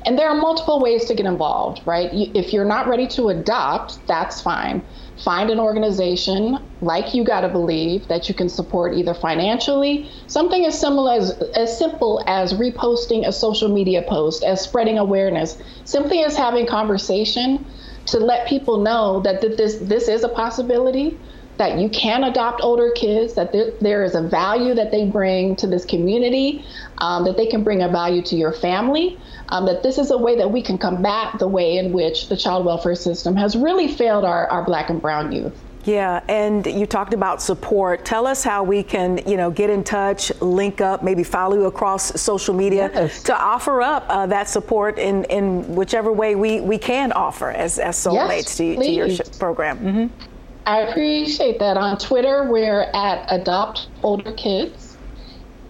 [0.05, 2.11] And there are multiple ways to get involved, right?
[2.13, 4.83] If you're not ready to adopt, that's fine
[5.19, 10.79] find an organization like You Gotta Believe that you can support either financially something as
[10.79, 16.37] simple as as simple as reposting a social media post as spreading awareness simply as
[16.37, 17.65] having conversation
[18.07, 21.19] to let people know that this this is a possibility
[21.59, 25.57] that you can adopt older kids, that there, there is a value that they bring
[25.57, 26.65] to this community,
[26.99, 29.19] um, that they can bring a value to your family,
[29.51, 32.37] um, that this is a way that we can combat the way in which the
[32.37, 35.53] child welfare system has really failed our, our black and brown youth.
[35.85, 38.05] Yeah, and you talked about support.
[38.05, 41.65] Tell us how we can, you know, get in touch, link up, maybe follow you
[41.65, 43.23] across social media yes.
[43.23, 47.79] to offer up uh, that support in, in whichever way we, we can offer as,
[47.79, 49.79] as soulmates yes, to, to, your program.
[49.79, 50.28] Mm-hmm.
[50.69, 51.79] I appreciate that.
[51.79, 54.99] On Twitter, we're at Adopt Older Kids.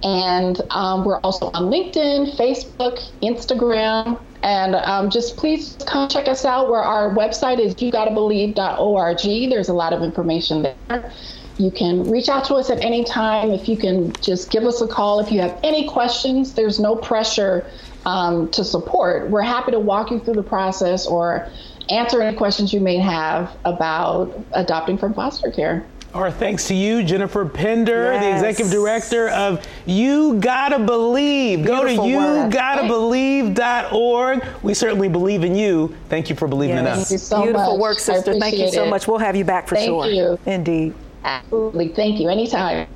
[0.03, 4.19] And um, we're also on LinkedIn, Facebook, Instagram.
[4.43, 9.51] And um, just please come check us out where our website is yougottabelieve.org.
[9.51, 11.13] There's a lot of information there.
[11.59, 13.53] You can reach out to us at any time.
[13.53, 16.97] If you can just give us a call if you have any questions, there's no
[16.97, 17.65] pressure
[18.05, 19.31] um, to support.
[19.31, 21.49] We're happy to walk you through the process or
[21.91, 25.87] answer any questions you may have about adopting from foster care.
[26.15, 28.23] Our thanks to you, Jennifer Pender, yes.
[28.23, 31.65] the executive director of You Gotta Believe.
[31.65, 34.47] Beautiful Go to yougottabelieve.org.
[34.63, 35.95] We certainly believe in you.
[36.09, 36.83] Thank you for believing yes.
[36.83, 36.97] in us.
[36.97, 37.81] Thank you so Beautiful much.
[37.81, 38.39] work, sister.
[38.39, 38.91] Thank you so it.
[38.91, 39.07] much.
[39.07, 40.05] We'll have you back for Thank sure.
[40.05, 40.39] Thank you.
[40.51, 40.95] Indeed.
[41.25, 41.89] Absolutely.
[41.89, 42.31] Thank you.
[42.31, 42.89] Anytime.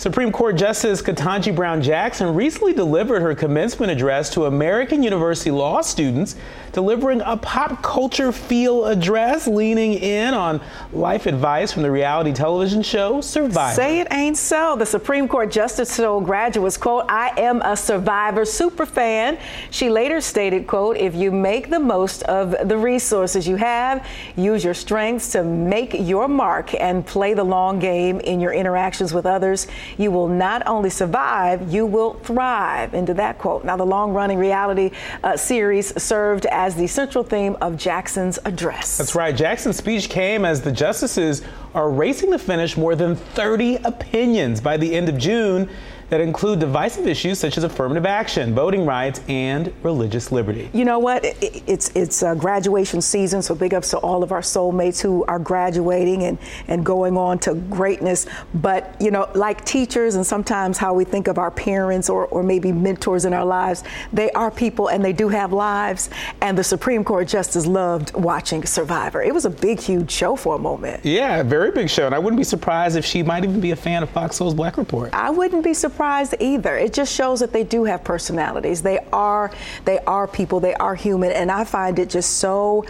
[0.00, 5.82] Supreme Court Justice Ketanji Brown Jackson recently delivered her commencement address to American University law
[5.82, 6.36] students
[6.72, 10.60] delivering a pop culture feel address leaning in on
[10.92, 13.74] life advice from the reality television show Survivor.
[13.74, 14.76] Say it ain't so.
[14.76, 19.38] The Supreme Court Justice told graduates, quote, I am a Survivor super fan.
[19.70, 24.06] She later stated, quote, if you make the most of the resources you have,
[24.36, 29.12] use your strengths to make your mark and play the long game in your interactions
[29.12, 29.66] with others,
[29.98, 32.94] you will not only survive, you will thrive.
[32.94, 33.64] Into that quote.
[33.64, 34.90] Now, the long running reality
[35.24, 38.98] uh, series served as as the central theme of Jackson's address.
[38.98, 39.34] That's right.
[39.34, 41.40] Jackson's speech came as the justices
[41.72, 45.70] are racing to finish more than 30 opinions by the end of June
[46.10, 50.68] that include divisive issues such as affirmative action, voting rights, and religious liberty.
[50.72, 51.24] You know what?
[51.24, 55.38] It's it's uh, graduation season, so big ups to all of our soulmates who are
[55.38, 56.38] graduating and
[56.68, 58.26] and going on to greatness.
[58.54, 62.42] But you know, like teachers, and sometimes how we think of our parents or or
[62.42, 66.10] maybe mentors in our lives, they are people and they do have lives.
[66.40, 69.22] And the Supreme Court justice loved watching Survivor.
[69.22, 71.04] It was a big, huge show for a moment.
[71.04, 73.76] Yeah, very big show, and I wouldn't be surprised if she might even be a
[73.76, 75.14] fan of Fox Soul's Black Report.
[75.14, 76.78] I wouldn't be surprised surprised either.
[76.78, 78.80] It just shows that they do have personalities.
[78.80, 79.52] They are
[79.84, 80.58] they are people.
[80.58, 82.86] They are human, and I find it just so.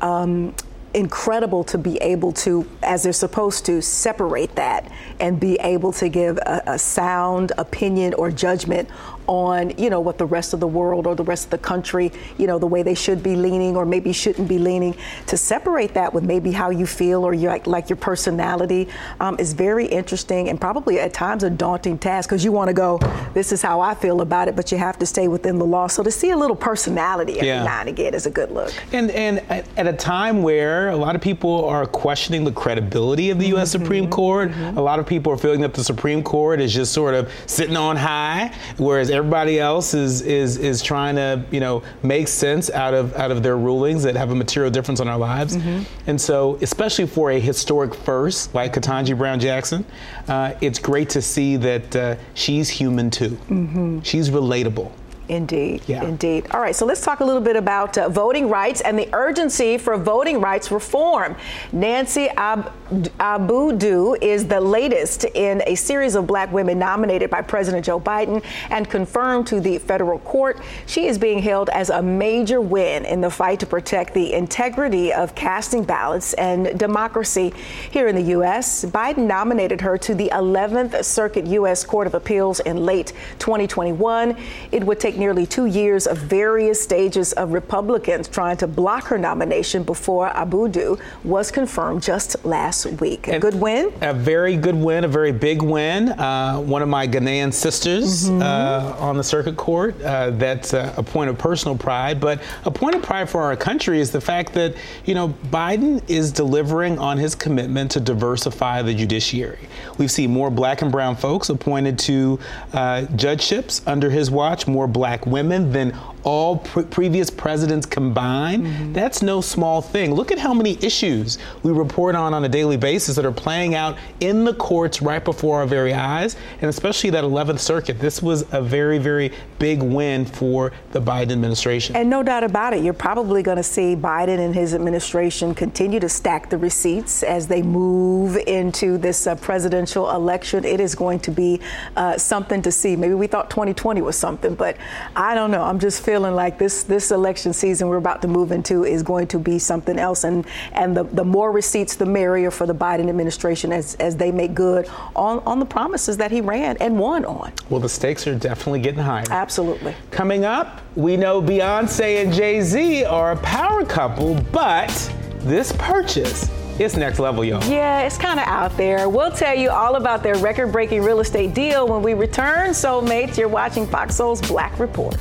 [0.00, 0.54] Um,
[0.94, 6.10] incredible to be able to, as they're supposed to, separate that and be able to
[6.10, 8.90] give a, a, sound opinion or judgment
[9.26, 12.12] on, you know, what the rest of the world or the rest of the country,
[12.38, 14.94] you know, the way they should be leaning or maybe shouldn't be leaning.
[15.26, 18.88] To separate that with maybe how you feel or you like, like your personality
[19.20, 22.74] um, is very interesting and probably at times a daunting task because you want to
[22.74, 22.98] go,
[23.34, 25.86] this is how I feel about it, but you have to stay within the law.
[25.86, 27.64] So to see a little personality every yeah.
[27.64, 28.72] now and again is a good look.
[28.92, 29.38] And and
[29.76, 33.72] at a time where a lot of people are questioning the credibility of the U.S.
[33.72, 33.82] Mm-hmm.
[33.82, 34.78] Supreme Court, mm-hmm.
[34.78, 37.76] a lot of people are feeling that the Supreme Court is just sort of sitting
[37.76, 42.94] on high, whereas everybody else is is is trying to you know make sense out
[42.94, 45.56] of out of their rulings that have a material difference on our lives.
[45.56, 45.82] Mm-hmm.
[46.08, 49.84] And so, especially for a historic first like Ketanji Brown Jackson,
[50.28, 53.30] uh, it's great to see that uh, she's human too.
[53.48, 54.00] Mm-hmm.
[54.00, 54.90] She's relatable.
[55.32, 56.04] Indeed, yeah.
[56.04, 56.46] indeed.
[56.50, 59.78] All right, so let's talk a little bit about uh, voting rights and the urgency
[59.78, 61.36] for voting rights reform.
[61.72, 62.70] Nancy Ab-
[63.18, 68.44] Abudu is the latest in a series of black women nominated by President Joe Biden
[68.68, 70.60] and confirmed to the federal court.
[70.86, 75.14] She is being hailed as a major win in the fight to protect the integrity
[75.14, 77.54] of casting ballots and democracy
[77.90, 78.84] here in the U.S.
[78.84, 81.84] Biden nominated her to the 11th Circuit U.S.
[81.84, 84.36] Court of Appeals in late 2021.
[84.72, 89.16] It would take nearly two years of various stages of Republicans trying to block her
[89.16, 93.28] nomination before Abudu was confirmed just last week.
[93.28, 93.92] A good win?
[94.00, 96.08] A very good win, a very big win.
[96.08, 98.42] Uh, one of my Ghanaian sisters mm-hmm.
[98.42, 99.94] uh, on the circuit court.
[100.02, 104.00] Uh, that's a point of personal pride, but a point of pride for our country
[104.00, 108.92] is the fact that, you know, Biden is delivering on his commitment to diversify the
[108.92, 109.68] judiciary.
[109.98, 112.40] We've seen more black and brown folks appointed to
[112.72, 118.92] uh, judgeships under his watch, more black women than all pre- previous presidents combined, mm-hmm.
[118.92, 120.14] that's no small thing.
[120.14, 123.74] Look at how many issues we report on on a daily basis that are playing
[123.74, 127.98] out in the courts right before our very eyes, and especially that 11th Circuit.
[127.98, 131.96] This was a very, very big win for the Biden administration.
[131.96, 136.00] And no doubt about it, you're probably going to see Biden and his administration continue
[136.00, 140.64] to stack the receipts as they move into this uh, presidential election.
[140.64, 141.60] It is going to be
[141.96, 142.96] uh, something to see.
[142.96, 144.76] Maybe we thought 2020 was something, but
[145.16, 145.62] I don't know.
[145.62, 149.26] I'm just feeling like this this election season we're about to move into is going
[149.28, 150.24] to be something else.
[150.24, 154.32] And and the, the more receipts, the merrier for the Biden administration as, as they
[154.32, 157.52] make good on, on the promises that he ran and won on.
[157.70, 159.24] Well, the stakes are definitely getting higher.
[159.30, 159.94] Absolutely.
[160.10, 164.90] Coming up, we know Beyonce and Jay Z are a power couple, but
[165.38, 167.62] this purchase it's next level, y'all.
[167.64, 169.08] Yeah, it's kind of out there.
[169.08, 172.70] We'll tell you all about their record breaking real estate deal when we return.
[172.70, 175.16] Soulmates, you're watching Fox Soul's Black Report.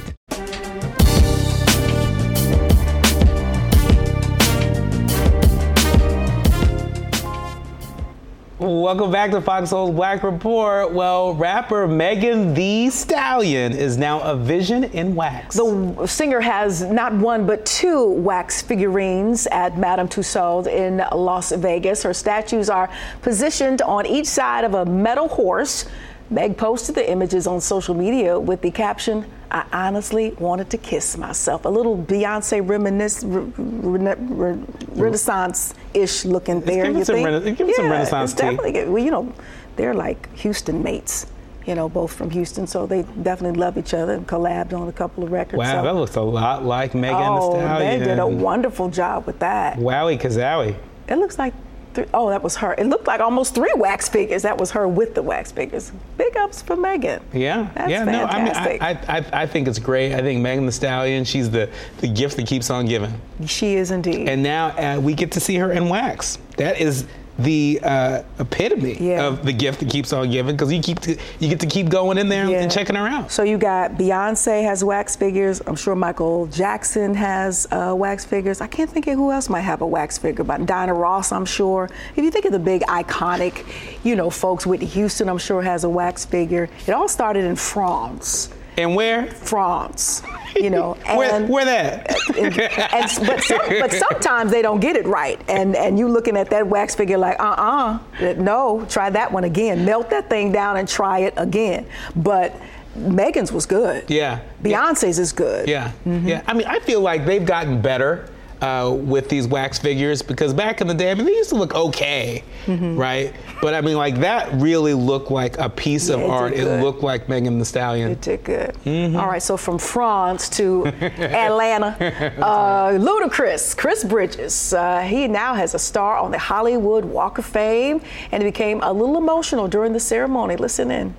[8.62, 10.94] Welcome back to Fox Soul's Black Report.
[10.94, 15.56] Well, rapper Megan Thee Stallion is now a vision in wax.
[15.56, 22.04] The singer has not one but two wax figurines at Madame Tussauds in Las Vegas.
[22.04, 22.88] Her statues are
[23.24, 25.88] positioned on each side of a metal horse.
[26.32, 31.18] Meg posted the images on social media with the caption, I honestly wanted to kiss
[31.18, 31.66] myself.
[31.66, 34.58] A little Beyonce reminisce, re, re,
[34.94, 36.86] Renaissance-ish looking there.
[36.86, 37.26] Give you think?
[37.26, 38.86] Rena- give yeah, some Renaissance it's definitely.
[38.86, 39.34] Well, you know,
[39.76, 41.28] they're like Houston mates.
[41.66, 44.92] You know, both from Houston, so they definitely love each other and collabed on a
[44.92, 45.60] couple of records.
[45.60, 45.84] Wow, so.
[45.84, 48.00] that looks a lot like Megan oh, Thee Stallion.
[48.00, 49.78] they did a wonderful job with that.
[49.78, 50.76] Wowie kazowie.
[51.08, 51.54] It looks like
[51.94, 52.74] Three, oh, that was her.
[52.78, 54.44] It looked like almost three wax figures.
[54.44, 55.92] That was her with the wax figures.
[56.18, 57.22] Big ups for Megan.
[57.34, 58.06] Yeah, That's yeah.
[58.06, 58.80] Fantastic.
[58.80, 60.14] No, I mean, I, I, I think it's great.
[60.14, 61.26] I think Megan Thee Stallion.
[61.26, 63.14] She's the the gift that keeps on giving.
[63.46, 64.30] She is indeed.
[64.30, 66.38] And now uh, we get to see her in wax.
[66.58, 67.06] That is
[67.44, 69.26] the uh, epitome yeah.
[69.26, 71.90] of the gift that keeps on giving because you keep to, you get to keep
[71.90, 72.62] going in there yeah.
[72.62, 73.32] and checking her out.
[73.32, 75.62] So you got Beyonce has wax figures.
[75.66, 78.62] I'm sure Michael Jackson has uh, wax figures.
[78.62, 81.46] I can't think of who else might have a wax figure, but Diana Ross, I'm
[81.46, 81.90] sure.
[82.16, 83.66] If you think of the big iconic,
[84.04, 86.70] you know, folks, Whitney Houston, I'm sure has a wax figure.
[86.88, 88.50] It all started in France.
[88.78, 89.28] And where?
[89.28, 90.24] France.
[90.56, 92.18] You know, and where, where that?
[92.38, 96.36] And, and, but, some, but sometimes they don't get it right, and and you looking
[96.38, 99.86] at that wax figure like, uh uh no, try that one again.
[99.86, 101.86] Melt that thing down and try it again.
[102.16, 102.56] But
[102.96, 104.10] Megan's was good.
[104.10, 104.42] Yeah.
[104.64, 105.22] Beyonce's yeah.
[105.22, 105.70] is good.
[105.70, 105.92] Yeah.
[106.06, 106.28] Mm-hmm.
[106.28, 106.44] Yeah.
[106.48, 108.30] I mean, I feel like they've gotten better
[108.62, 111.56] uh, with these wax figures because back in the day, I mean, they used to
[111.56, 112.96] look okay, mm-hmm.
[112.96, 113.34] right?
[113.62, 116.54] But I mean, like that really looked like a piece yeah, of art.
[116.54, 118.12] It looked like Megan Thee Stallion.
[118.12, 118.76] It did good.
[118.86, 119.16] Mm-hmm.
[119.16, 120.86] All right, so from France to
[121.18, 121.96] Atlanta,
[122.40, 127.46] uh, Ludacris, Chris Bridges, uh, he now has a star on the Hollywood Walk of
[127.46, 128.02] Fame,
[128.32, 130.56] and he became a little emotional during the ceremony.
[130.56, 131.16] Listen in.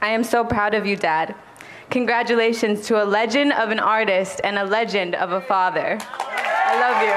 [0.00, 1.36] I am so proud of you, Dad.
[1.92, 5.98] Congratulations to a legend of an artist and a legend of a father.
[6.00, 7.12] I love you.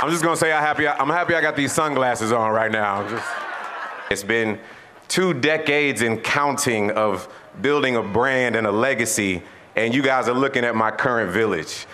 [0.00, 0.86] I'm just gonna say I'm happy.
[0.86, 3.02] I'm happy I got these sunglasses on right now.
[3.08, 3.26] Just,
[4.12, 4.60] it's been
[5.08, 7.28] two decades in counting of
[7.62, 9.42] building a brand and a legacy,
[9.74, 11.84] and you guys are looking at my current village.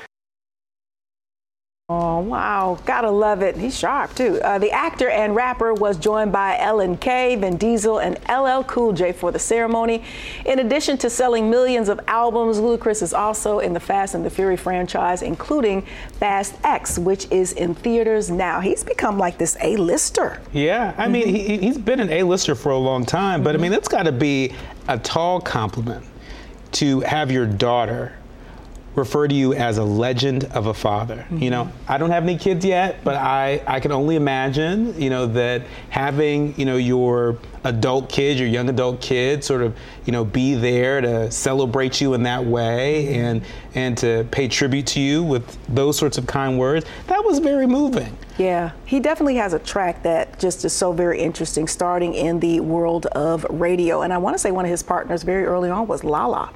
[1.90, 2.78] Oh, wow.
[2.86, 3.58] Gotta love it.
[3.58, 4.40] He's sharp, too.
[4.40, 8.94] Uh, the actor and rapper was joined by Ellen K, Vin Diesel, and LL Cool
[8.94, 10.02] J for the ceremony.
[10.46, 14.30] In addition to selling millions of albums, Ludacris is also in the Fast and the
[14.30, 15.82] Fury franchise, including
[16.12, 18.60] Fast X, which is in theaters now.
[18.60, 20.40] He's become like this A-lister.
[20.54, 21.60] Yeah, I mean, mm-hmm.
[21.60, 23.58] he, has been an A-lister for a long time, but mm-hmm.
[23.58, 24.54] I mean, that's gotta be
[24.88, 26.06] a tall compliment
[26.72, 28.16] to have your daughter
[28.94, 31.16] refer to you as a legend of a father.
[31.16, 31.38] Mm-hmm.
[31.38, 35.10] You know, I don't have any kids yet, but I, I can only imagine, you
[35.10, 40.12] know, that having, you know, your adult kids, your young adult kids sort of, you
[40.12, 43.42] know, be there to celebrate you in that way and
[43.74, 47.66] and to pay tribute to you with those sorts of kind words, that was very
[47.66, 48.16] moving.
[48.36, 52.58] Yeah, he definitely has a track that just is so very interesting, starting in the
[52.58, 54.02] world of radio.
[54.02, 56.52] And I want to say one of his partners very early on was Lala.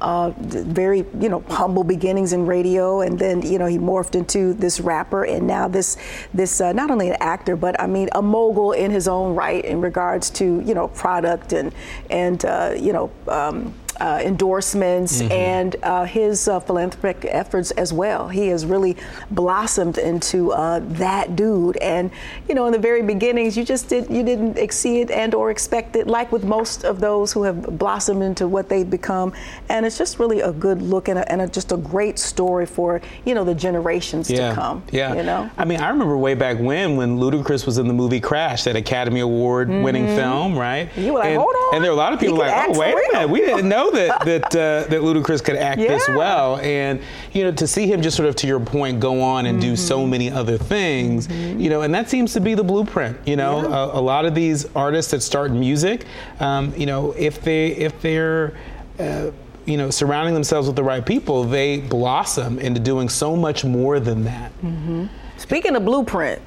[0.00, 4.54] Uh, very, you know, humble beginnings in radio, and then you know he morphed into
[4.54, 5.96] this rapper, and now this
[6.32, 9.64] this uh, not only an actor, but I mean a mogul in his own right
[9.64, 11.74] in regards to you know product and
[12.08, 13.10] and uh, you know.
[13.26, 15.32] Um, uh, endorsements mm-hmm.
[15.32, 18.28] and uh, his uh, philanthropic efforts as well.
[18.28, 18.96] He has really
[19.30, 21.76] blossomed into uh, that dude.
[21.78, 22.10] And
[22.48, 25.50] you know, in the very beginnings, you just did you didn't see it and or
[25.50, 29.32] expect it, like with most of those who have blossomed into what they've become.
[29.68, 32.66] And it's just really a good look and, a, and a, just a great story
[32.66, 34.50] for you know the generations yeah.
[34.50, 34.82] to come.
[34.92, 35.50] Yeah, you know.
[35.56, 38.76] I mean, I remember way back when when Ludacris was in the movie Crash, that
[38.76, 40.16] Academy Award winning mm-hmm.
[40.16, 40.90] film, right?
[40.96, 41.74] You were like, and, hold on.
[41.76, 43.85] And there were a lot of people like, oh wait a minute, we didn't know
[43.90, 45.88] know that that uh, that Ludacris could act yeah.
[45.88, 47.00] this well, and
[47.32, 49.70] you know to see him just sort of to your point go on and mm-hmm.
[49.70, 50.10] do so mm-hmm.
[50.10, 51.60] many other things, mm-hmm.
[51.60, 53.16] you know, and that seems to be the blueprint.
[53.26, 53.76] You know, yeah.
[53.76, 56.06] a, a, lot of these artists that start in music,
[56.40, 58.56] um, you know, if they if they're
[58.98, 59.30] uh,
[59.66, 63.98] you know, surrounding themselves with the right people, they blossom into doing so much more
[63.98, 64.52] than that.
[64.62, 65.06] Mm-hmm.
[65.38, 66.40] Speaking of blueprint,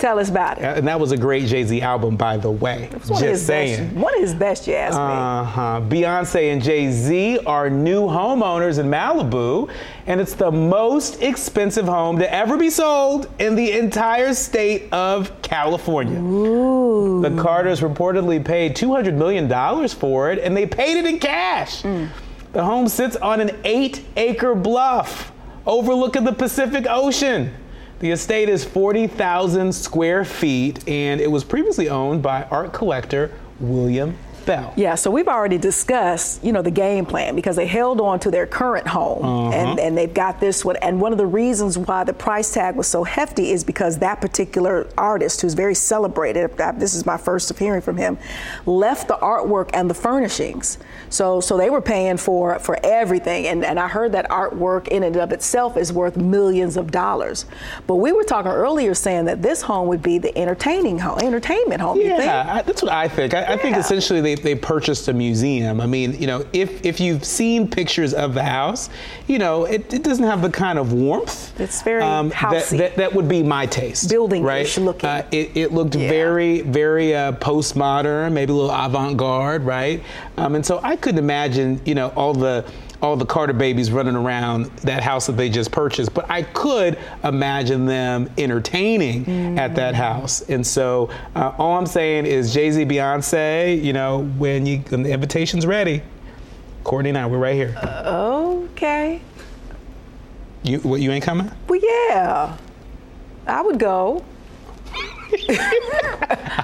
[0.00, 0.64] Tell us about it.
[0.64, 2.88] And that was a great Jay Z album, by the way.
[3.06, 3.88] Just saying.
[3.88, 5.02] Best, one of his best, you ask me.
[5.02, 5.80] Uh huh.
[5.86, 9.70] Beyonce and Jay Z are new homeowners in Malibu,
[10.06, 15.42] and it's the most expensive home to ever be sold in the entire state of
[15.42, 16.18] California.
[16.18, 17.20] Ooh.
[17.20, 21.82] The Carters reportedly paid $200 million for it, and they paid it in cash.
[21.82, 22.08] Mm.
[22.54, 25.30] The home sits on an eight acre bluff
[25.66, 27.52] overlooking the Pacific Ocean.
[28.00, 33.30] The estate is 40,000 square feet and it was previously owned by art collector
[33.60, 34.16] William
[34.76, 38.30] Yeah, so we've already discussed, you know, the game plan because they held on to
[38.30, 39.56] their current home uh-huh.
[39.56, 40.76] and, and they've got this one.
[40.76, 44.20] And one of the reasons why the price tag was so hefty is because that
[44.20, 48.18] particular artist, who's very celebrated, this is my first of hearing from him,
[48.66, 50.78] left the artwork and the furnishings
[51.10, 55.02] so so they were paying for for everything, and and I heard that artwork in
[55.02, 57.46] and of itself is worth millions of dollars.
[57.86, 61.80] But we were talking earlier saying that this home would be the entertaining home, entertainment
[61.80, 62.00] home.
[62.00, 63.34] Yeah, I, that's what I think.
[63.34, 63.52] I, yeah.
[63.52, 65.80] I, think essentially they, they purchased a museum.
[65.80, 68.90] I mean, you know, if if you've seen pictures of the house,
[69.26, 71.58] you know, it, it doesn't have the kind of warmth.
[71.60, 74.08] It's very um, that, that, that, would be my taste.
[74.08, 74.76] Building right?
[74.78, 75.08] looking.
[75.08, 76.08] Uh, it, it looked yeah.
[76.08, 80.02] very very uh, postmodern, maybe a little avant garde, right?
[80.36, 82.64] Um, and so I couldn't imagine, you know, all the
[83.02, 86.98] all the Carter babies running around that house that they just purchased, but I could
[87.24, 89.58] imagine them entertaining mm.
[89.58, 90.42] at that house.
[90.42, 95.02] And so uh, all I'm saying is Jay Z, Beyonce, you know, when you when
[95.02, 96.02] the invitation's ready,
[96.84, 97.74] Courtney and I, we're right here.
[97.80, 99.22] Uh, okay.
[100.62, 101.00] You what?
[101.00, 101.50] You ain't coming?
[101.68, 102.56] Well, yeah,
[103.46, 104.24] I would go.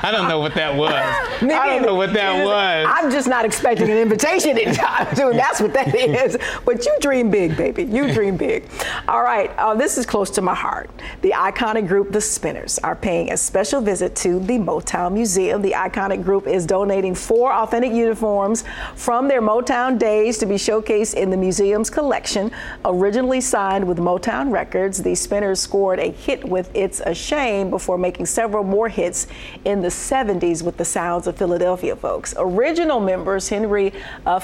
[0.03, 0.93] I don't know what that was.
[1.41, 2.87] Maybe I don't know what that was.
[2.89, 5.37] I'm just not expecting an invitation anytime soon.
[5.37, 6.37] That's what that is.
[6.65, 7.85] But you dream big, baby.
[7.85, 8.69] You dream big.
[9.09, 9.51] All right.
[9.57, 10.91] Uh, this is close to my heart.
[11.23, 15.63] The iconic group, The Spinners, are paying a special visit to the Motown Museum.
[15.63, 18.65] The iconic group is donating four authentic uniforms
[18.95, 22.51] from their Motown days to be showcased in the museum's collection.
[22.85, 27.99] Originally signed with Motown Records, the Spinners scored a hit with It's a Shame before
[27.99, 29.27] making several several more hits
[29.67, 32.33] in the 70s with the sounds of Philadelphia folks.
[32.39, 33.93] Original members Henry
[34.25, 34.41] uh,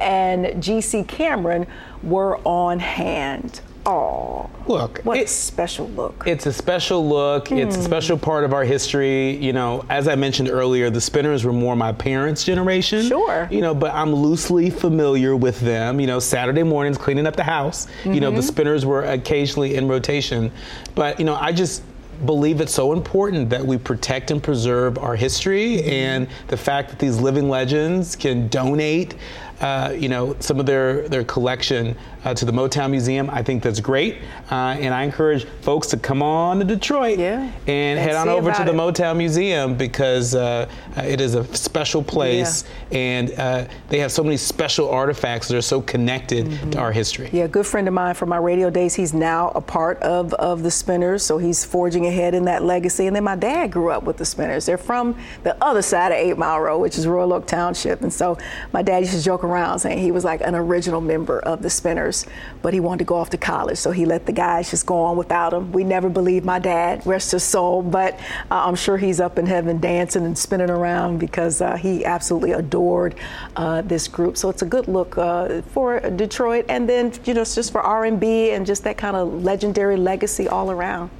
[0.00, 1.04] and G.C.
[1.04, 1.66] Cameron
[2.02, 3.62] were on hand.
[3.86, 5.00] Oh, look!
[5.04, 6.24] What it, a special look!
[6.26, 7.48] It's a special look.
[7.48, 7.66] Mm.
[7.66, 7.84] It's a hmm.
[7.84, 9.36] special part of our history.
[9.36, 13.06] You know, as I mentioned earlier, the Spinners were more my parents' generation.
[13.06, 13.46] Sure.
[13.50, 16.00] You know, but I'm loosely familiar with them.
[16.00, 17.86] You know, Saturday mornings cleaning up the house.
[17.86, 18.12] Mm-hmm.
[18.14, 18.46] You know, the mm-hmm.
[18.46, 20.50] Spinners were occasionally in rotation,
[20.94, 21.82] but you know, I just
[22.24, 26.98] believe it's so important that we protect and preserve our history and the fact that
[26.98, 29.14] these living legends can donate
[29.60, 33.28] uh, you know, some of their, their collection uh, to the Motown Museum.
[33.30, 34.18] I think that's great.
[34.50, 37.50] Uh, and I encourage folks to come on to Detroit yeah.
[37.66, 42.02] and head on over to the Motown Museum because uh, uh, it is a special
[42.02, 42.98] place yeah.
[42.98, 46.70] and uh, they have so many special artifacts that are so connected mm-hmm.
[46.70, 47.28] to our history.
[47.32, 50.32] Yeah, a good friend of mine from my radio days, he's now a part of,
[50.34, 53.06] of the Spinners, so he's forging ahead in that legacy.
[53.06, 54.66] And then my dad grew up with the Spinners.
[54.66, 58.02] They're from the other side of Eight Mile Road, which is Royal Oak Township.
[58.02, 58.38] And so
[58.72, 61.70] my dad used to joke around saying he was like an original member of the
[61.70, 62.13] Spinners,
[62.62, 64.96] but he wanted to go off to college, so he let the guys just go
[65.02, 65.72] on without him.
[65.72, 68.14] We never believed my dad, rest his soul, but
[68.50, 72.52] uh, I'm sure he's up in heaven dancing and spinning around because uh, he absolutely
[72.52, 73.14] adored
[73.56, 74.36] uh, this group.
[74.36, 77.80] So it's a good look uh, for Detroit, and then you know, it's just for
[77.80, 81.10] R&B and just that kind of legendary legacy all around.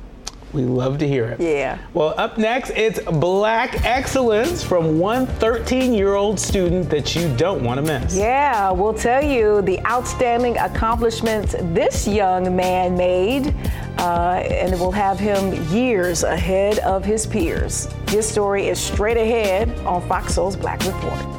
[0.54, 1.40] We love to hear it.
[1.40, 1.78] Yeah.
[1.94, 7.64] Well, up next, it's Black Excellence from one 13 year old student that you don't
[7.64, 8.16] want to miss.
[8.16, 13.48] Yeah, we'll tell you the outstanding accomplishments this young man made,
[13.98, 17.88] uh, and it will have him years ahead of his peers.
[18.08, 21.33] His story is straight ahead on Fox Soul's Black Report.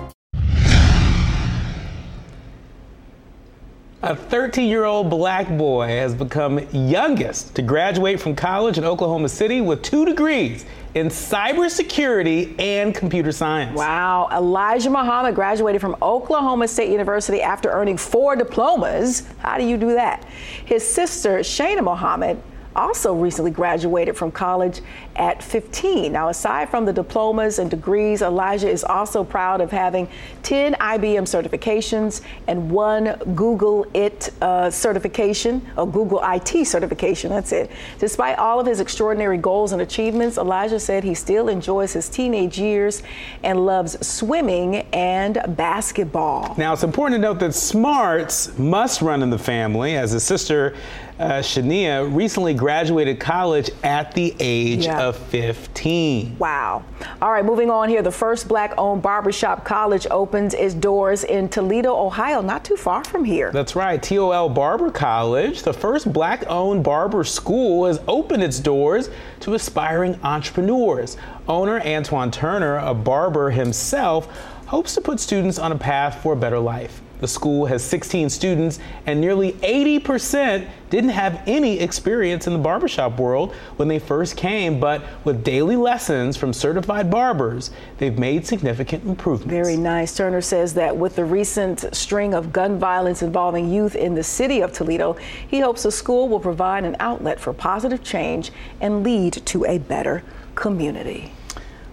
[4.05, 9.27] A 13 year old black boy has become youngest to graduate from college in Oklahoma
[9.27, 13.75] City with two degrees in cybersecurity and computer science.
[13.75, 14.29] Wow.
[14.31, 19.23] Elijah Muhammad graduated from Oklahoma State University after earning four diplomas.
[19.39, 20.23] How do you do that?
[20.65, 22.39] His sister, Shayna Muhammad,
[22.75, 24.81] also recently graduated from college
[25.15, 26.11] at 15.
[26.11, 30.07] Now, aside from the diplomas and degrees, Elijah is also proud of having
[30.43, 37.29] 10 IBM certifications and one Google IT uh, certification, or Google IT certification.
[37.29, 37.71] That's it.
[37.99, 42.59] Despite all of his extraordinary goals and achievements, Elijah said he still enjoys his teenage
[42.59, 43.03] years
[43.43, 46.55] and loves swimming and basketball.
[46.57, 50.75] Now, it's important to note that smarts must run in the family, as his sister
[51.19, 55.04] uh, Shania recently graduated college at the age yeah.
[55.04, 56.37] of 15.
[56.37, 56.83] Wow.
[57.21, 58.01] All right, moving on here.
[58.01, 63.03] The first black owned barbershop college opens its doors in Toledo, Ohio, not too far
[63.03, 63.51] from here.
[63.51, 64.01] That's right.
[64.01, 69.09] TOL Barber College, the first black owned barber school, has opened its doors
[69.41, 71.17] to aspiring entrepreneurs.
[71.47, 74.27] Owner Antoine Turner, a barber himself,
[74.65, 77.01] hopes to put students on a path for a better life.
[77.21, 83.19] The school has 16 students, and nearly 80% didn't have any experience in the barbershop
[83.19, 89.05] world when they first came, but with daily lessons from certified barbers, they've made significant
[89.05, 89.51] improvements.
[89.51, 90.15] Very nice.
[90.15, 94.61] Turner says that with the recent string of gun violence involving youth in the city
[94.61, 95.13] of Toledo,
[95.47, 98.51] he hopes the school will provide an outlet for positive change
[98.81, 100.23] and lead to a better
[100.55, 101.31] community.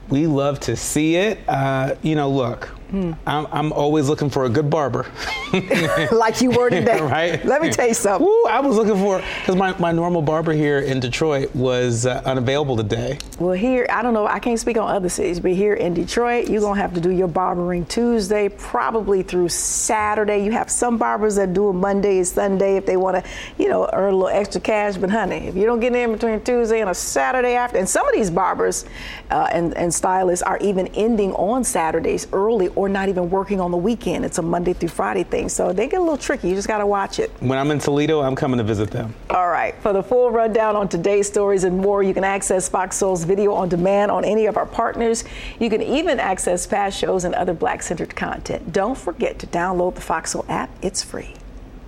[0.08, 1.38] We love to see it.
[1.48, 3.12] Uh, you know, look, Hmm.
[3.26, 5.07] I'm, I'm, always looking for a good barber.
[6.12, 7.01] like you were today.
[7.01, 7.43] right?
[7.43, 8.26] Let me tell you something.
[8.26, 12.20] Woo, I was looking for, because my, my normal barber here in Detroit was uh,
[12.26, 13.18] unavailable today.
[13.38, 16.51] Well, here, I don't know, I can't speak on other cities, but here in Detroit,
[16.51, 20.45] you're going to have to do your barbering Tuesday, probably through Saturday.
[20.45, 23.70] You have some barbers that do it Monday and Sunday if they want to, you
[23.70, 24.99] know, earn a little extra cash.
[24.99, 28.07] But honey, if you don't get in between Tuesday and a Saturday after, and some
[28.07, 28.84] of these barbers
[29.30, 33.70] uh, and, and stylists are even ending on Saturdays early or not even working on
[33.70, 34.24] the weekend.
[34.24, 35.48] It's a Monday through Friday thing.
[35.48, 36.48] So they get a little tricky.
[36.48, 37.30] You just got to watch it.
[37.38, 39.14] When I'm in Toledo, I'm coming to visit them.
[39.30, 39.74] All right.
[39.82, 43.54] For the full rundown on today's stories and more, you can access Fox Soul's video
[43.54, 45.22] on demand on any of our partners.
[45.60, 48.72] You can even access past shows and other black centered content.
[48.72, 51.34] Don't forget to download the Fox Soul app, it's free.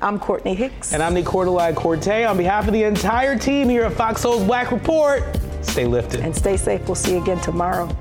[0.00, 0.92] I'm Courtney Hicks.
[0.92, 2.28] And I'm Nii-Quartelai Quartey.
[2.28, 5.24] On behalf of the entire team here at Fox Soul's Black Report,
[5.62, 6.20] stay lifted.
[6.20, 6.86] And stay safe.
[6.86, 7.94] We'll see you again tomorrow.